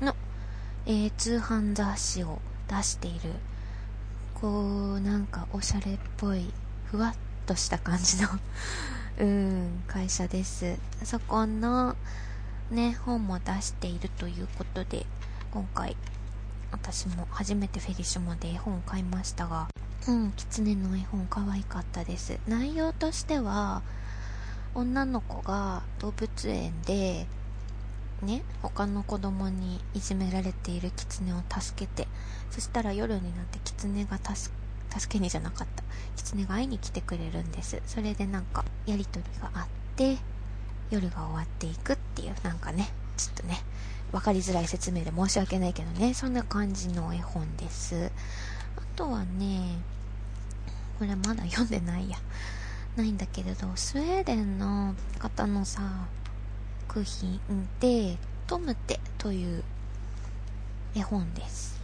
[0.00, 0.14] の、
[0.86, 3.32] えー、通販雑誌を出している、
[4.34, 6.52] こう、なんかおしゃれっぽい、
[6.92, 7.14] ふわっ
[7.46, 8.28] とした感じの
[9.18, 10.78] うん、会社です。
[11.02, 11.96] そこの、
[12.70, 15.06] ね、本も出しているということで、
[15.52, 15.98] 今回、
[16.70, 19.68] 私も初めてフェリシモで絵本を買いましたが、
[20.08, 22.38] うん、狐の絵本可愛かったです。
[22.48, 23.82] 内容としては、
[24.74, 27.26] 女の子が動物園で、
[28.22, 32.08] ね、他の子供にいじめられている狐を助けて、
[32.50, 34.54] そしたら夜になって狐が助
[34.98, 35.84] 助けにじゃなかった。
[36.16, 37.82] 狐が会いに来てくれるんです。
[37.84, 40.16] それでなんか、やりとりがあって、
[40.90, 42.88] 夜が終わっていくっていう、なんかね、
[43.18, 43.60] ちょっとね、
[44.12, 48.12] わかりづらい説明で申し訳ないけどね、そんな感じの絵本です。
[48.76, 49.78] あとはね、
[50.98, 52.18] これまだ読んでないや。
[52.96, 56.06] ないんだけれど、スウェーデンの方のさ、
[56.88, 57.40] 作品
[57.80, 59.64] で、トムテという
[60.94, 61.80] 絵本です。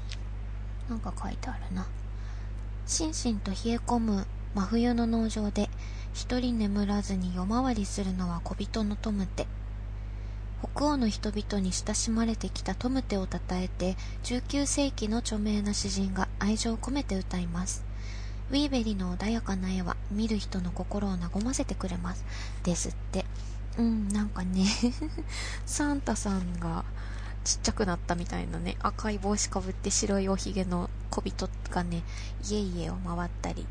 [0.90, 1.86] なんか書いてあるな。
[2.86, 5.70] 心身と冷え込む真冬の農場で、
[6.12, 9.46] 一人眠らずに夜回りするのは小人のトムテ。
[10.62, 17.84] 北欧の人々に親しまれてきたトムテを称えて、19世紀の著名な詩人が愛情を込めて歌います。
[18.50, 22.24] ウィーベリの穏やかな絵は見る人の心を和ませてくれます。
[22.64, 23.24] ですって。
[23.78, 24.66] うん、なんかね
[25.64, 26.84] サンタさんが
[27.44, 32.02] ちっちゃくなったみたいなね、赤い帽子かぶって白いおひげの小人がね、
[32.42, 33.66] 家々を回ったり、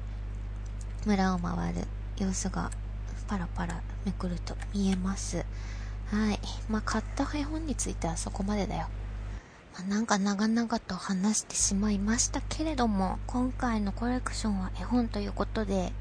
[1.06, 1.82] 村を回る
[2.18, 2.72] 様子が
[3.28, 5.46] パラパラめくると見えます。
[6.12, 6.40] はい。
[6.70, 8.88] まあ、買った絵本についてはそこまでだよ。
[9.74, 15.92] まあ、なんか長々と話してしまいましたけれども、今回のコレクションは絵本ということで、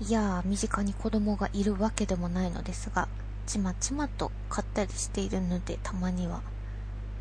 [0.00, 3.08] いやー、身近に子供がいるわけでもないのですが、
[3.46, 6.42] ちまちまと買ったりしているので、たまには、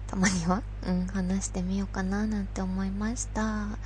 [0.07, 0.63] たまには？
[0.87, 3.77] うん、話してみようかななんて思いました。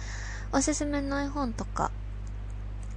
[0.52, 1.92] おすすめの絵本とか、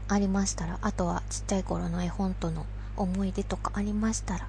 [0.09, 4.49] ありましたら、あとはちっちゃい頃の絵本との思い出とかありましたら、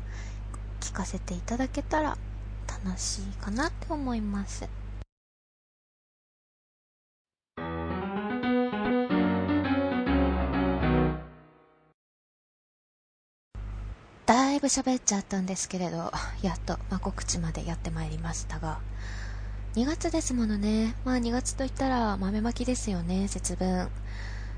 [0.83, 2.17] 聞かせていただけたら
[2.85, 4.67] 楽しいかなって思います。
[14.25, 16.11] だいぶ喋っちゃったんですけれど、
[16.41, 18.79] やっと、まあ、告知までやってまいりましたが、
[19.75, 20.95] 2月ですものね。
[21.05, 23.87] まあ2月と言ったら豆まきですよね、節分。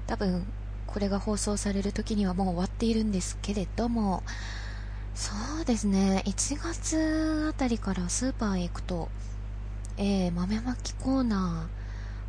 [0.07, 0.47] 多分、
[0.87, 4.23] これが放送される時にはもう終わっているんですけれども、
[5.15, 9.07] そうですね、1月あたりからスーパーへ行くと、
[9.95, 11.69] えー、豆まきコーナ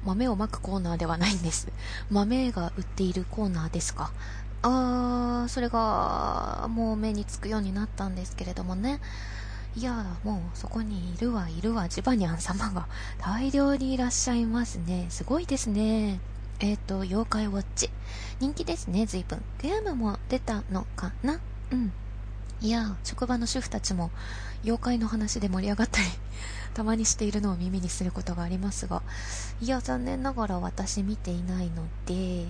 [0.04, 1.66] ー、豆をまくコーナーではないんです。
[2.10, 4.12] 豆が売っているコーナーですか。
[4.62, 9.00] あー、それが、もう目につくようになったんですけれどもね。
[9.74, 12.86] いやもうそこにいるわ、いるわ、ジバニャン様が
[13.18, 15.06] 大量にいらっしゃいますね。
[15.10, 16.20] すごいですね。
[16.60, 17.90] えっ、ー、と、妖怪ウォッチ。
[18.38, 19.42] 人気ですね、随分。
[19.58, 21.40] ゲームも出たのかな？
[21.72, 21.92] うん。
[22.60, 24.10] いや職場の主婦たちも
[24.64, 26.06] 妖怪の話で盛り上がったり
[26.74, 29.02] たまにしているのを耳にすることがありますが、
[29.62, 32.46] いや、残念ながら私見ていないので、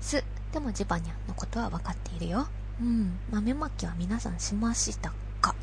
[0.00, 0.24] す。
[0.52, 2.48] でもジバニャンのことは分かっているよ。
[2.80, 3.16] うん。
[3.30, 5.54] 豆まきは皆さんしましたか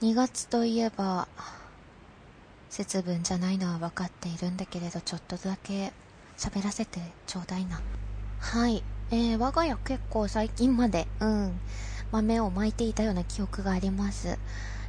[0.00, 1.28] ?2 月といえば、
[2.70, 5.92] 節分じゃないのは分かっているんだけれど、ちょっとだけ
[6.36, 7.80] 喋らせてちょうだいな。
[8.40, 8.82] はい。
[9.12, 11.60] えー、我が家結構最近まで、うん、
[12.12, 14.38] 豆をまいていたような記憶があります。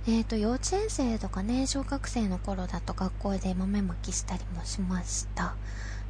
[0.07, 5.55] えっ、ー、と、幼稚園生とかね、小学生の頃だと学校で豆まきしたりもしました。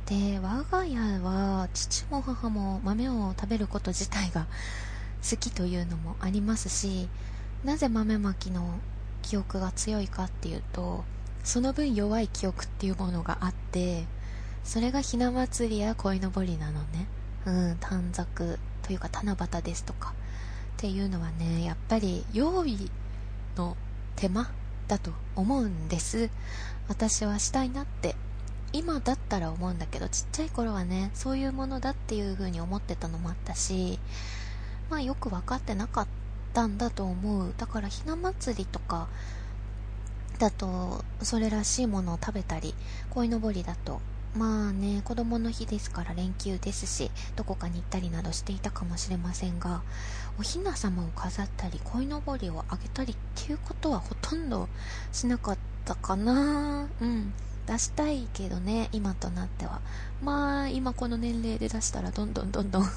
[0.07, 4.47] で我が家は父も母も豆を食べること自体が
[5.29, 7.09] 好きというのもありますし
[7.65, 8.79] なぜ豆まきの
[9.21, 11.03] 記憶が強いかっていうと
[11.43, 14.05] その分弱い記憶っていうものがあって
[14.63, 17.07] それがひな祭りや鯉のぼりなのね
[17.45, 20.13] うん短冊というか七夕ですとか
[20.77, 22.91] っていうのはねやっぱり用意
[23.55, 23.75] の
[24.15, 24.51] 手間
[24.87, 26.29] だと思うんです。
[26.87, 28.15] 私はしたいなって。
[28.73, 33.97] 今だったら思うんだけどちっちゃい頃はねそういうものだっていう風に思ってたのもあったし
[34.89, 36.07] まあよく分かってなかっ
[36.53, 37.53] たんだと思う。
[37.57, 39.07] だからひな祭りとか
[40.37, 42.75] だとそれらしいものを食べたり
[43.09, 43.99] 鯉のぼりだと。
[44.35, 49.81] まあね子供の日ですから連休ですしどこかに行ったりなどしていたかもしれませんが
[50.39, 54.69] おひな様を飾ったり鯉のぼりをあげたりっていうことはほとんど
[55.11, 57.33] しなかったかなうん
[57.67, 59.81] 出したいけどね、今となっては。
[60.23, 62.89] まあ、今この年齢で出したらどんどんどんどん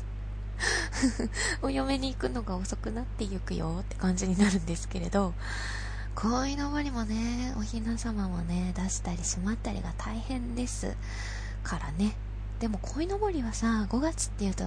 [1.61, 5.35] お嫁に行くのが遅くなっていくよって感じになるんですけれど、
[6.15, 10.97] 鯉のぼりもね、おひな様もね、出したりしまったりが大変です
[11.65, 12.17] からね。
[12.61, 14.65] でも鯉のぼりはさ、5月っていうと、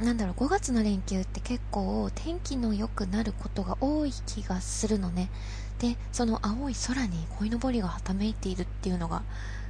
[0.00, 5.30] なんだろう、5月の連休って結構天気の良くなることが多い気がするのね。
[5.78, 9.22] でその青い空に鯉のぼりがはためいているっていうのが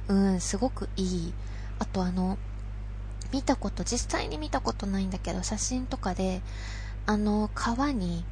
[0.07, 1.33] うんすごくいい。
[1.79, 2.37] あとあの
[3.31, 6.41] 見たこと実際に見たことないんだけど写真とかで
[7.05, 8.23] あの川に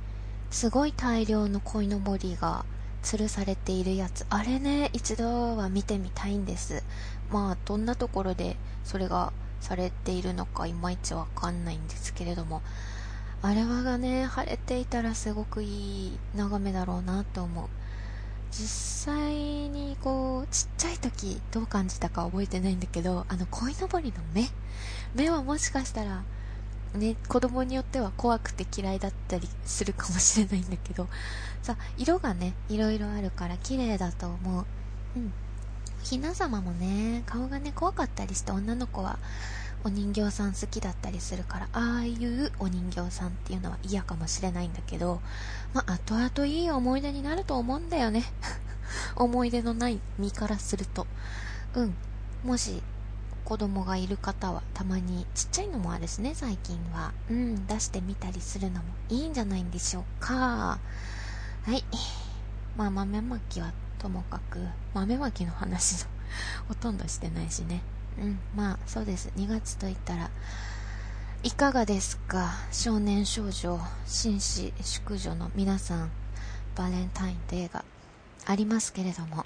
[0.50, 2.64] すごい大量の鯉のぼりが
[3.02, 4.26] 吊るされているやつ。
[4.30, 6.84] あれね一度は見てみたいんです。
[7.32, 9.34] まあどんなところでそれが
[9.64, 12.62] されているのかいまいちわかんないんですけれども
[13.46, 17.68] あれはがね、晴れていたらすごくいい眺めだろうなって思う。
[18.52, 24.48] 実際にこう、ちっちゃい時どう感じたか覚えてないんだけど、あの、鯉のぼりの目
[25.14, 26.24] 目はもしかしたら、
[26.94, 31.10] ね、子供によっては怖くて嫌いだったりするかもしれないんだけど、
[31.62, 34.66] さ、色がね、いろいろあるから綺麗だと思う。
[35.18, 35.34] うん。
[36.04, 39.18] ひな様もね、顔がね、怖かったりして女の子は、
[39.86, 45.20] お人形さん好きだったりするからああいうお人形さんっていうのは嫌かもしれないんだけど
[45.74, 48.24] まあ後々いい思い出になると思うんだよね。
[49.16, 51.08] 思い出のない身からすると。
[51.74, 51.96] うん。
[52.44, 52.82] もし
[53.44, 57.12] 子供がいる方はたまにちっちゃいのもあるしね最近は。
[57.30, 57.68] うん。
[57.68, 60.80] 出してみたりするのもいいんじゃないんでしょうか。
[61.66, 61.84] はい。
[62.78, 63.74] まあ豆まきは
[64.04, 64.60] ともかく
[64.94, 66.10] 豆まきの話の
[66.68, 67.82] ほとんどしてないしね
[68.20, 69.32] うん、まあそうです。
[69.38, 70.30] 2月といったら、
[71.42, 72.52] いかがですか？
[72.72, 76.12] 少年少女、紳士、淑女の皆さん、
[76.76, 77.84] バレンタインデーが
[78.46, 79.46] ありますけれども、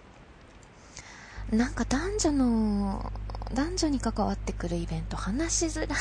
[1.49, 3.11] なんか男女の、
[3.53, 5.99] 男女に関わってくるイベント話しづらい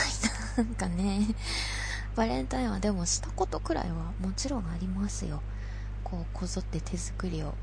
[0.57, 1.35] な、んかね。
[2.17, 5.41] バレンタインはでもしたことくらいはもちろんありますよ。
[6.03, 7.55] こう、こぞって手作りを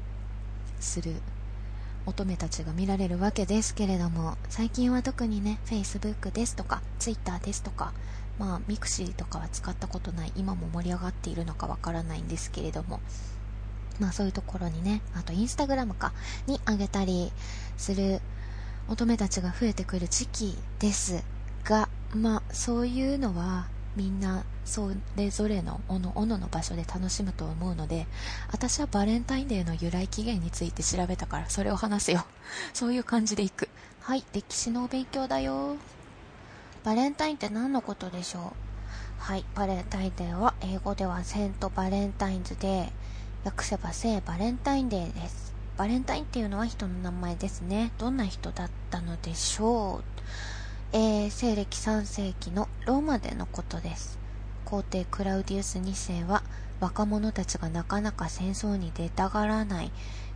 [0.84, 1.14] する
[2.06, 7.94] 乙女たちが見られるわけですけれども最近は特にね Facebook ですとか Twitter ですとか
[8.38, 13.00] まあミクシーとかは使ったことない今も盛り上がっているのかわからないんですけれども
[14.00, 16.14] まあそういうところにねあとインスタグラムとか
[16.48, 17.32] にあげたり
[17.78, 18.22] する
[18.90, 21.24] 乙女たちが増えてくる時期です
[21.64, 28.08] がまあそういうのはみんなそれぞれのおのおのの場所で楽しむと思うので
[28.52, 32.26] 私はバレンタインデーの由来起源について調べたからそれを話すよ。
[32.74, 33.70] そういう感じでいく。
[34.02, 35.76] はい歴史のお勉強だよ。
[36.84, 38.44] バレンタインって何のことでしょう？
[39.20, 42.92] はいバレンタインデーは英語ではセントバレンタインズデー。
[43.46, 45.54] 訳せば聖バレンタインデーです。
[45.78, 47.92] バレンタインっていうのは人の名前ですね。
[47.98, 50.04] どんな人だったのでしょう？
[50.96, 54.20] えー、西暦3世紀のローマでのことです。
[54.64, 56.44] 皇帝クラウディウス2世は
[56.80, 59.92] 若者たちがなかなか戦争に出たがらない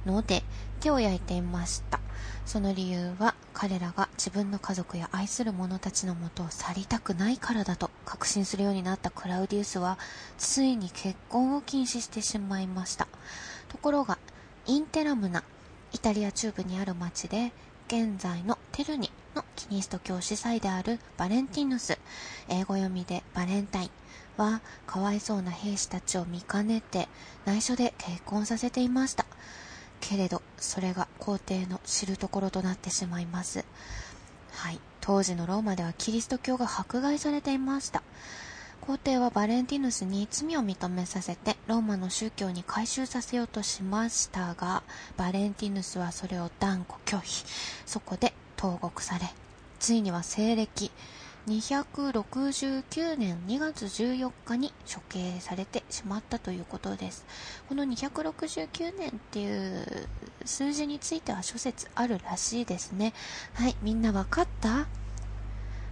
[0.08, 0.42] ので
[0.80, 2.00] 手を焼いていました。
[2.48, 10.00] その理由は彼らが自分の家族や愛する者たちのもとを去りたくないからだと確信するようになったクラウディウスは
[10.40, 13.08] ついに結婚を禁止してしまいました。
[13.70, 14.18] ところが
[14.66, 15.44] インテラムナ
[15.94, 17.52] イタリア中部にある町で
[17.88, 21.98] 現在のテルニのキリスト教司祭であるバレンティヌス。
[22.50, 23.90] 英語読みでバレンタイン
[24.36, 27.08] はかわいそうな兵士たちを見かねて
[27.46, 29.26] 内緒で結婚させていました。
[30.02, 33.64] けれどそれが皇帝の知るところとなってしまいます。
[34.52, 34.82] はい。
[35.00, 38.04] 当時のローマではキリスト教が迫害されていました。
[38.88, 44.82] 皇帝はバレンティヌスに罪を認めさせてローマの宗教に改宗させようとしましたが
[45.18, 47.44] バレンティヌスはそれを断固拒否
[47.86, 49.26] そこで投獄され
[49.80, 50.90] ついには西暦
[51.48, 57.26] 269年2月14日に処刑されてしまったということです。
[57.70, 60.10] この269年っていう
[60.44, 63.14] 数字については諸説あるらしいですね。
[63.54, 64.88] はい、みんなわかった？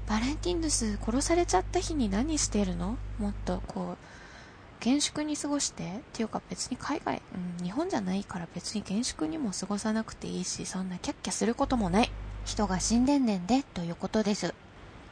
[0.07, 2.97] バレンティンヌス殺されちゃった日に何してるの？
[3.19, 7.21] もっとこう、厳粛に過ごしてっていうか別に海外、
[7.59, 12.11] うん、日本じゃないから別に厳粛にも過ごさなくていいし、そんなキャッキャすることもない。
[12.45, 14.53] 人が死んでんねんでということです。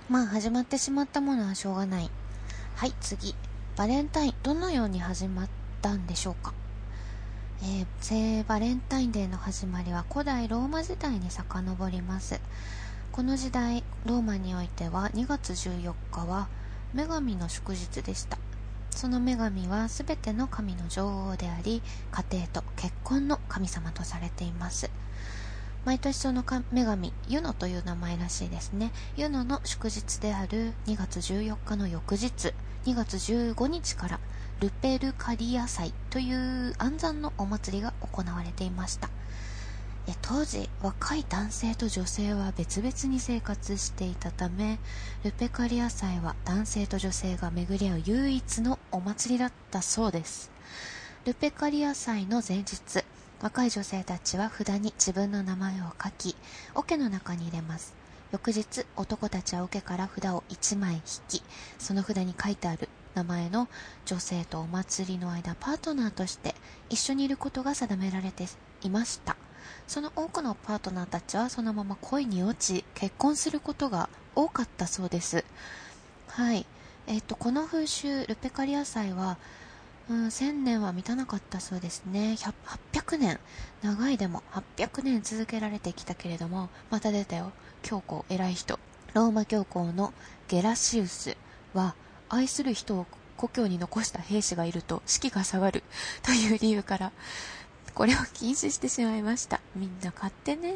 [0.10, 2.12] まあ始まってしまったものはしょうがない。
[2.76, 3.36] はい、次。
[3.76, 5.50] バレンタイン、どのように始まっ
[5.82, 6.54] たんでしょうか？
[7.64, 12.40] えー、聖バレンタインデーの始まりは古代ローマ時代に遡ります。
[13.14, 16.48] この時代、ローマにおいては2月14日は
[16.96, 18.40] 女神の祝日でした。
[18.90, 24.90] その女神は全ての神の女王であり、家庭と結婚の神様とされています。
[25.86, 28.92] 毎年その女神、ユノという名前らしいですね。
[29.16, 32.52] ユノの祝日である2月14日の翌日、
[32.86, 34.20] 2月15日から
[34.60, 39.12] ルペルカリア祭という暗算のお祭りが行われていました。
[40.22, 44.78] 当時、若い男性と女性は別々に生活していたため、
[45.24, 50.52] ルペカリア祭は男性と女性が巡り合う唯一のお祭りだったそうです。
[51.26, 53.06] ルペカリア祭の前日、
[53.42, 56.36] 若い女性たちは札に自分の名前を書き、
[56.76, 57.94] 桶の中に入れます。
[58.34, 61.44] 翌日、男たちは桶から札を1枚引き、
[61.80, 63.70] その札に書いてある名前の
[64.06, 66.56] 女性とお祭りの間パートナーとして
[66.90, 68.48] 一緒にいることが定められて
[68.82, 69.38] いました。
[69.88, 75.44] その多くのパートナーたちはそのまま恋に落ち、結婚することが多かったそうです。
[76.28, 76.66] はい。
[77.08, 79.38] え、ー、と、この風習、ルペカリア祭は、
[80.10, 82.38] うん、1000年は満たなかったそうですね。
[82.92, 83.40] 800年。
[83.82, 87.52] 長いでも800年続けられてきたけれども、また出たよ。
[87.82, 88.80] 教皇、偉い人。
[89.14, 90.14] ローマ教皇の
[90.48, 91.38] ゲラシウス
[91.74, 91.96] は、
[92.30, 93.06] 愛する人を
[93.38, 95.84] 故郷に残した兵士がいると士気が下がる
[96.24, 97.12] という理由から、
[97.96, 99.62] これを禁止してしまいました。
[99.76, 100.76] みんな買ってね。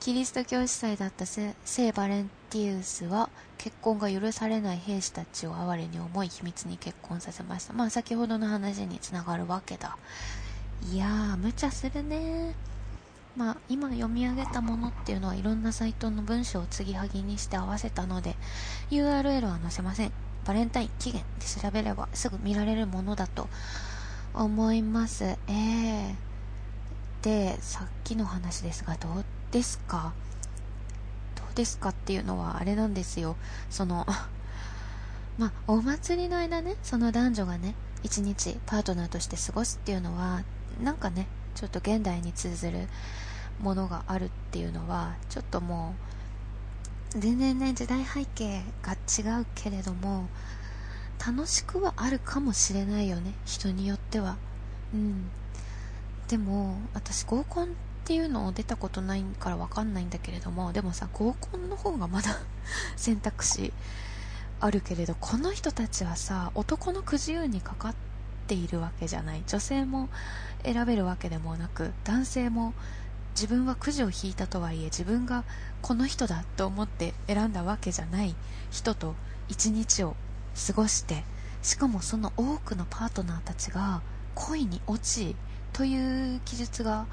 [0.00, 1.54] キリスト教司祭だった聖
[1.92, 3.28] バレンティウスは
[3.58, 7.72] 結婚が許されない兵士たちを哀れに思い秘密に結婚させました。
[7.72, 9.98] まあ先ほどの話につながるわけだ。
[10.92, 12.54] いやー、無茶するね
[13.36, 18.36] まあ今読み上げたものっていうのはいろんなサイトの文章を継ぎはぎにして合わせたので
[18.90, 20.12] URL は載せません。
[20.46, 23.48] バレンタイン期限で調べればすぐ見られるものだと
[24.32, 25.24] 思います。
[25.24, 26.27] えー。
[27.22, 30.12] で、さっきの話ですが、どうですか？
[31.36, 33.36] どうですかっていうのはあれなんですよ。
[33.70, 34.06] その
[35.38, 40.42] まあ、お祭りの間ね、その男女がね、一日パートナーとして過ごすっていうのは、
[40.82, 42.88] なんかね、ちょっと現代に通ずる
[43.60, 45.94] ものがあるっていうのは、ちょっとも
[47.14, 50.28] う、全然ね、時代背景が違うけれども、
[51.24, 54.36] 楽しくはあるかもしれないよね、人によっては。
[54.92, 55.30] うん。
[56.28, 57.68] でも、私合コンっ
[58.04, 62.38] ていうのを出たことないからわかんないんだけれどもでもさ合コンの方がまだ
[62.96, 63.70] 選択肢
[64.60, 67.94] あるけれどこの人たちはさ男のく自由にかかっ
[68.46, 69.44] ているわけじゃない。
[69.46, 70.08] 女性も
[70.64, 72.72] 選べるわけでもなく男性も
[73.34, 75.44] 自分はくじを引いたとはいえ自分が
[75.82, 78.34] この人だと思って選んだわけじゃない。
[78.70, 79.14] 人と
[79.48, 80.16] 一日を
[80.66, 81.24] 過ごして
[81.62, 84.00] しかもその多くのパートナーたちが
[84.34, 85.36] 恋に落ち
[85.78, 87.06] という記述が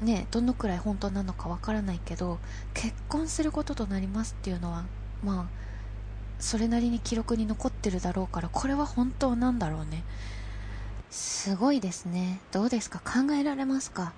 [0.00, 2.38] ねどのくらい本当なのかわからないけど
[2.72, 4.84] 結婚することとなりますっていうのは
[5.22, 5.46] まあ
[6.38, 10.02] それなりに記録に残ってるだろうからこれは本当なんだろうね。
[11.10, 12.40] すごいですね。
[12.52, 13.00] どうですか？
[13.00, 14.14] 考えられますか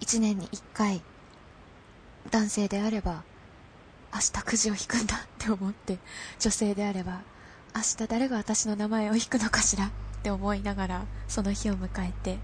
[0.00, 1.02] ？1年に1回
[2.30, 3.22] 男性であれば
[4.14, 5.98] 明日くじを引くんだって思って
[6.40, 7.20] 女性であれば
[7.76, 9.86] 明日誰が私の名前を引くのかしら？
[9.86, 9.90] っ
[10.24, 12.38] って思いながらその日を迎えて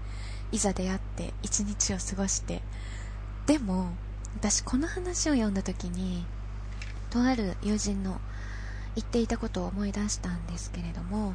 [0.51, 2.61] いざ出会って一日を過ごして
[3.47, 3.87] でも
[4.35, 6.23] 私この話を読んだ時に
[7.09, 8.21] とある友人の
[8.95, 11.33] 言っていたことを思い出したんですけれども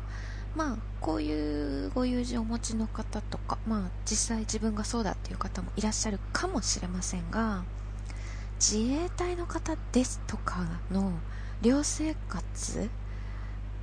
[0.55, 7.65] まあこういうご友人をお持ちの方とかまあ実際自分がそうだっていう方もいらっしゃるかもしれませんが
[8.61, 11.11] 自衛隊の方ですとかの
[11.61, 12.89] 寮生活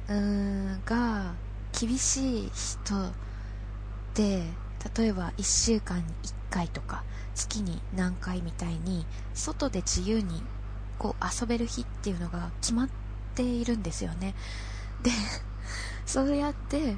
[0.07, 0.15] うー
[0.77, 1.33] んが
[1.79, 3.11] 厳しい人
[4.13, 4.43] で
[4.97, 7.03] 例えば1週間に1回とか
[7.35, 10.43] 月に何回みたいに外で自由に
[10.99, 12.89] こう遊べる日っていうのが決まっ
[13.35, 14.35] ているんですよね。
[15.01, 15.11] で
[16.05, 16.95] そうやって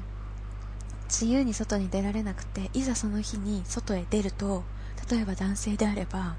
[1.08, 4.64] 自由に外に出られなくていざその日に外へ出ると
[5.10, 6.36] 例えば男性であれば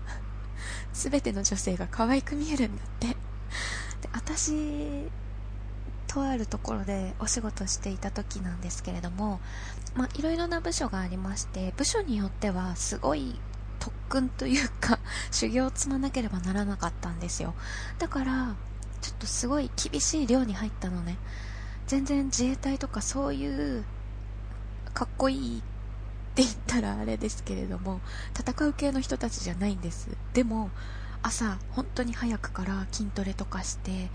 [0.93, 3.07] 全ての女性が可愛く見えるんだって。
[3.07, 3.15] で
[4.13, 4.51] 私
[6.07, 9.39] とあるところでお仕事していた時なんですけれども
[9.95, 13.39] まあいろいろな部署がありまして部署によってはすごい
[13.79, 14.99] 特訓というか
[15.31, 17.53] 修行を積まなければならなかったんですよ。
[17.99, 18.55] だから
[19.01, 21.17] ちょっとすごい厳しい寮に入ったのね。
[21.85, 23.85] 全然自衛隊とかそういう
[24.93, 25.61] かっこいいっ
[26.35, 28.01] て言ったらあれですけれども
[28.37, 30.09] 戦う系の人たちじゃないんです。
[30.33, 30.69] でも
[31.23, 34.09] 朝本当に早くから筋トレとかして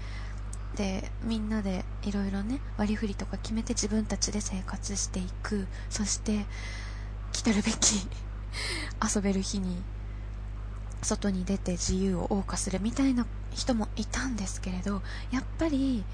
[0.77, 5.67] でみんなでいろいろね割り振りとか決めて自分たちで生活していく。
[5.91, 6.47] そして
[7.33, 8.07] 来たるべき
[9.15, 9.83] 遊べる日に
[11.03, 16.05] 外に出て自由を謳歌するみたいな人もいたんですけれどやっぱり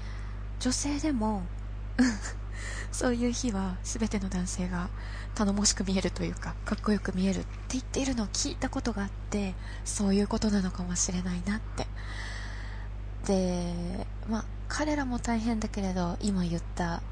[0.59, 1.43] 女性でも
[2.91, 4.89] そういう日は全ての男性が
[5.35, 9.53] 頼もしく見えるというかかっこよく見えるって言っているのを聞いたことがあって
[9.85, 11.87] そういうことなのかもしれないなって
[13.29, 13.61] で
[14.27, 17.03] まあ彼らも大変だけれど今言った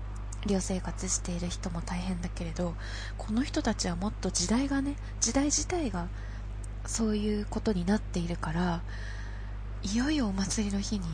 [0.48, 2.74] 寮生活している人も大変だけれど
[3.20, 6.08] この人たちはもっと時代がね時代自体が
[6.88, 8.82] そういうことになっているから
[9.84, 11.06] いよいよお祭りの日に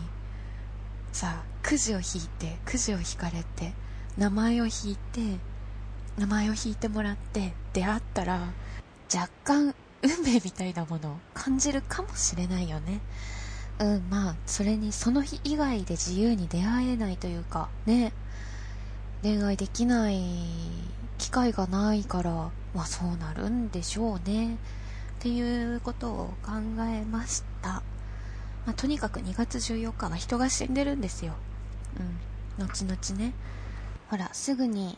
[1.12, 3.74] さあくじを引いてくじを引かれて
[4.18, 5.38] 名前を引いて
[6.18, 8.40] 名前を引いてもらって出会ったら
[9.14, 13.00] 若干運命みたいなものを感じるかもしれないよね。
[13.84, 18.14] うんまあそれにその日以外で自由に出会えないというかね。
[19.24, 20.20] 恋愛できない
[21.18, 24.56] 機会がないからまあそうなるんでしょうね。
[24.56, 24.58] っ
[25.20, 27.82] ていうことを考えました、
[28.66, 31.36] まあ、とにかく2月14日は人が死んでるんですよ。
[32.60, 32.66] うん。
[32.66, 33.34] 後々ね。
[34.10, 34.98] ほらすぐに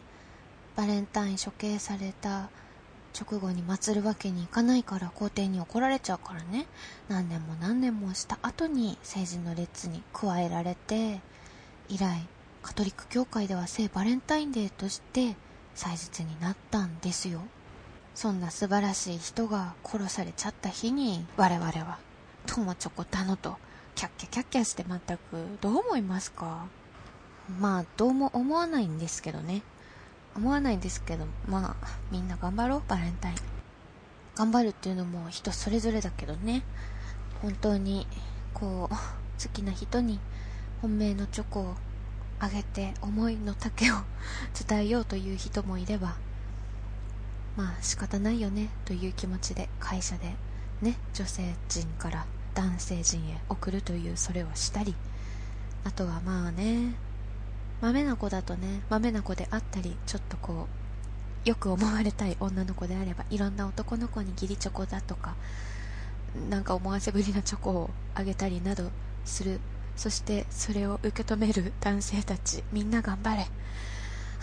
[0.76, 2.50] バレンタイン処刑された
[3.18, 6.66] 直後に祭るわけにいかないから皇帝に怒られちゃうからね。
[7.08, 11.22] 何年も何年もした後に成人の列に加えられて
[11.88, 12.28] 以来
[12.62, 15.36] カトリック教会では聖バレンタインデーとして
[15.76, 17.42] 祭日になったんですよ。
[18.14, 22.00] そんな素晴らしい人が殺されちゃった日に我々は
[22.48, 23.58] 友チョコタノと
[23.96, 25.20] キャッキャキャッキャして全く
[25.62, 26.66] どう思いますか？
[27.60, 29.64] まあどうも思わないんですけどね。
[30.36, 33.36] 思わないんですけどまあみんな頑張ろうバレンタイン。
[34.36, 36.64] 頑張るっていうのも人それぞれだけどね。
[37.42, 38.08] 本当に
[38.54, 40.20] こう好きな人に
[40.82, 41.76] 本命のチョコを
[42.40, 43.96] あげて思いの丈を
[44.68, 46.16] 伝えようという人もいれば
[47.56, 50.34] まあ仕方ないよねという気持ちで会社で
[50.82, 54.96] ね女性陣から男性陣へ送るというそれをしたり
[55.84, 56.96] あとはまあね
[57.82, 60.68] 豆な子だとね豆な子であったりちょっとこ
[61.46, 65.36] うよく思われたい女の子であればいろんな男の子に義理チョコだとか
[66.50, 68.90] なんか思わせぶりなチョコをあげたりなど
[69.24, 69.60] する。
[69.96, 73.44] そしてそれを受け止める男性たちみんな頑張れ。
[73.44, 73.48] は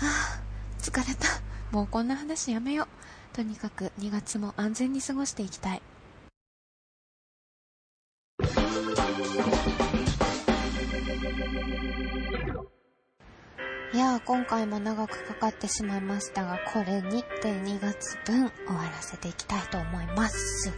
[0.01, 0.41] あ
[0.81, 1.29] 疲れた。
[1.71, 3.37] もうこんな話やめよう。
[3.37, 5.83] とにかく2月も安全に過ごしていきたい。
[13.95, 20.73] さあ、今回も長くかかってしまいましたが、これにて2月分終わらせていきたいと思います。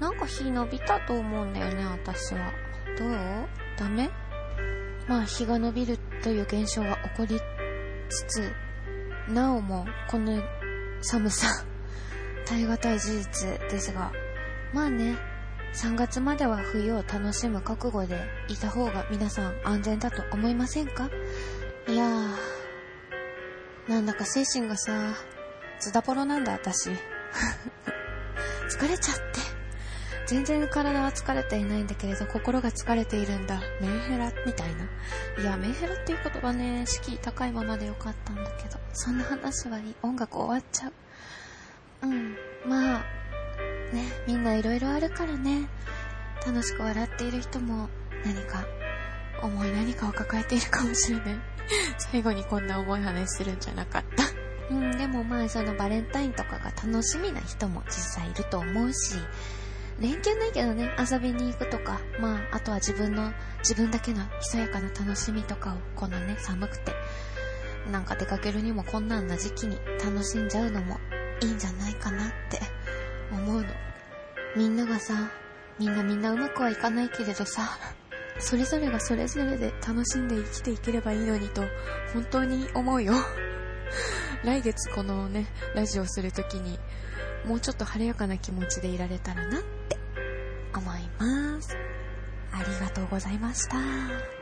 [0.00, 2.52] なんか日伸びたと思うんだよね、私は。
[2.98, 3.10] どう？
[3.78, 4.10] ダメ？
[5.08, 7.40] まあ、日が伸びるという現象が起こり
[8.10, 8.52] つつ、
[9.28, 10.42] なおもこの
[11.00, 11.48] 寒さ、
[12.46, 14.12] 耐え難い事実ですが、
[14.74, 15.16] まあね、
[15.74, 21.08] 3月までは冬を楽しむ覚悟でいた方が皆さん安全だと思いませんか？
[21.90, 24.92] いやー、なんだか精神がさ、
[25.80, 26.90] ズダポロなんだ私。
[28.70, 29.40] 疲れちゃって。
[30.28, 33.60] 全然体は疲れていないんだけれど、心が疲れているんだ。
[33.80, 34.84] メンヘラみたいな。
[35.42, 39.96] いや、メンヘラっていう言葉ね、敷居高いままでよかったんだけど、そんな話はいい。
[40.02, 40.92] 音楽終わっちゃう。
[42.02, 43.04] うん、まあ、
[43.92, 45.68] ね、みんないろいろあるからね。
[46.46, 47.88] 楽しく笑っている人も
[48.24, 48.64] 何か
[49.42, 51.40] 重い何かを抱えているかもしれない。
[51.98, 54.24] 最後にこんな重い話するんじゃなかった。
[54.70, 59.16] うん、でもまあそのバレンタインとかが楽しみな人も実際いると思うし、
[60.00, 66.92] 連休ないけどね、遊びに行くとか、まあ、あとは自分の、自分だけのひそやかな楽しみとかを、このね、寒くて、
[67.92, 70.98] なんか出かけるにも困難な時期に楽しんじゃうのも
[71.42, 72.60] いいんじゃないかなって
[73.30, 73.68] 思うの。
[74.56, 75.30] みんながさ、
[75.78, 77.78] みんなみんなうまくはいかないけれどさ、
[78.38, 81.62] それぞれがそれぞれで楽しんで生きていければいいのにと、
[82.12, 83.14] 本当に思うよ。
[84.44, 86.78] 来月このね、ラジオするときに、
[87.44, 89.98] もうちょっと晴れやかな気持ちでいられたらなって
[90.74, 91.76] 思います。
[92.52, 94.39] ありがとうございました。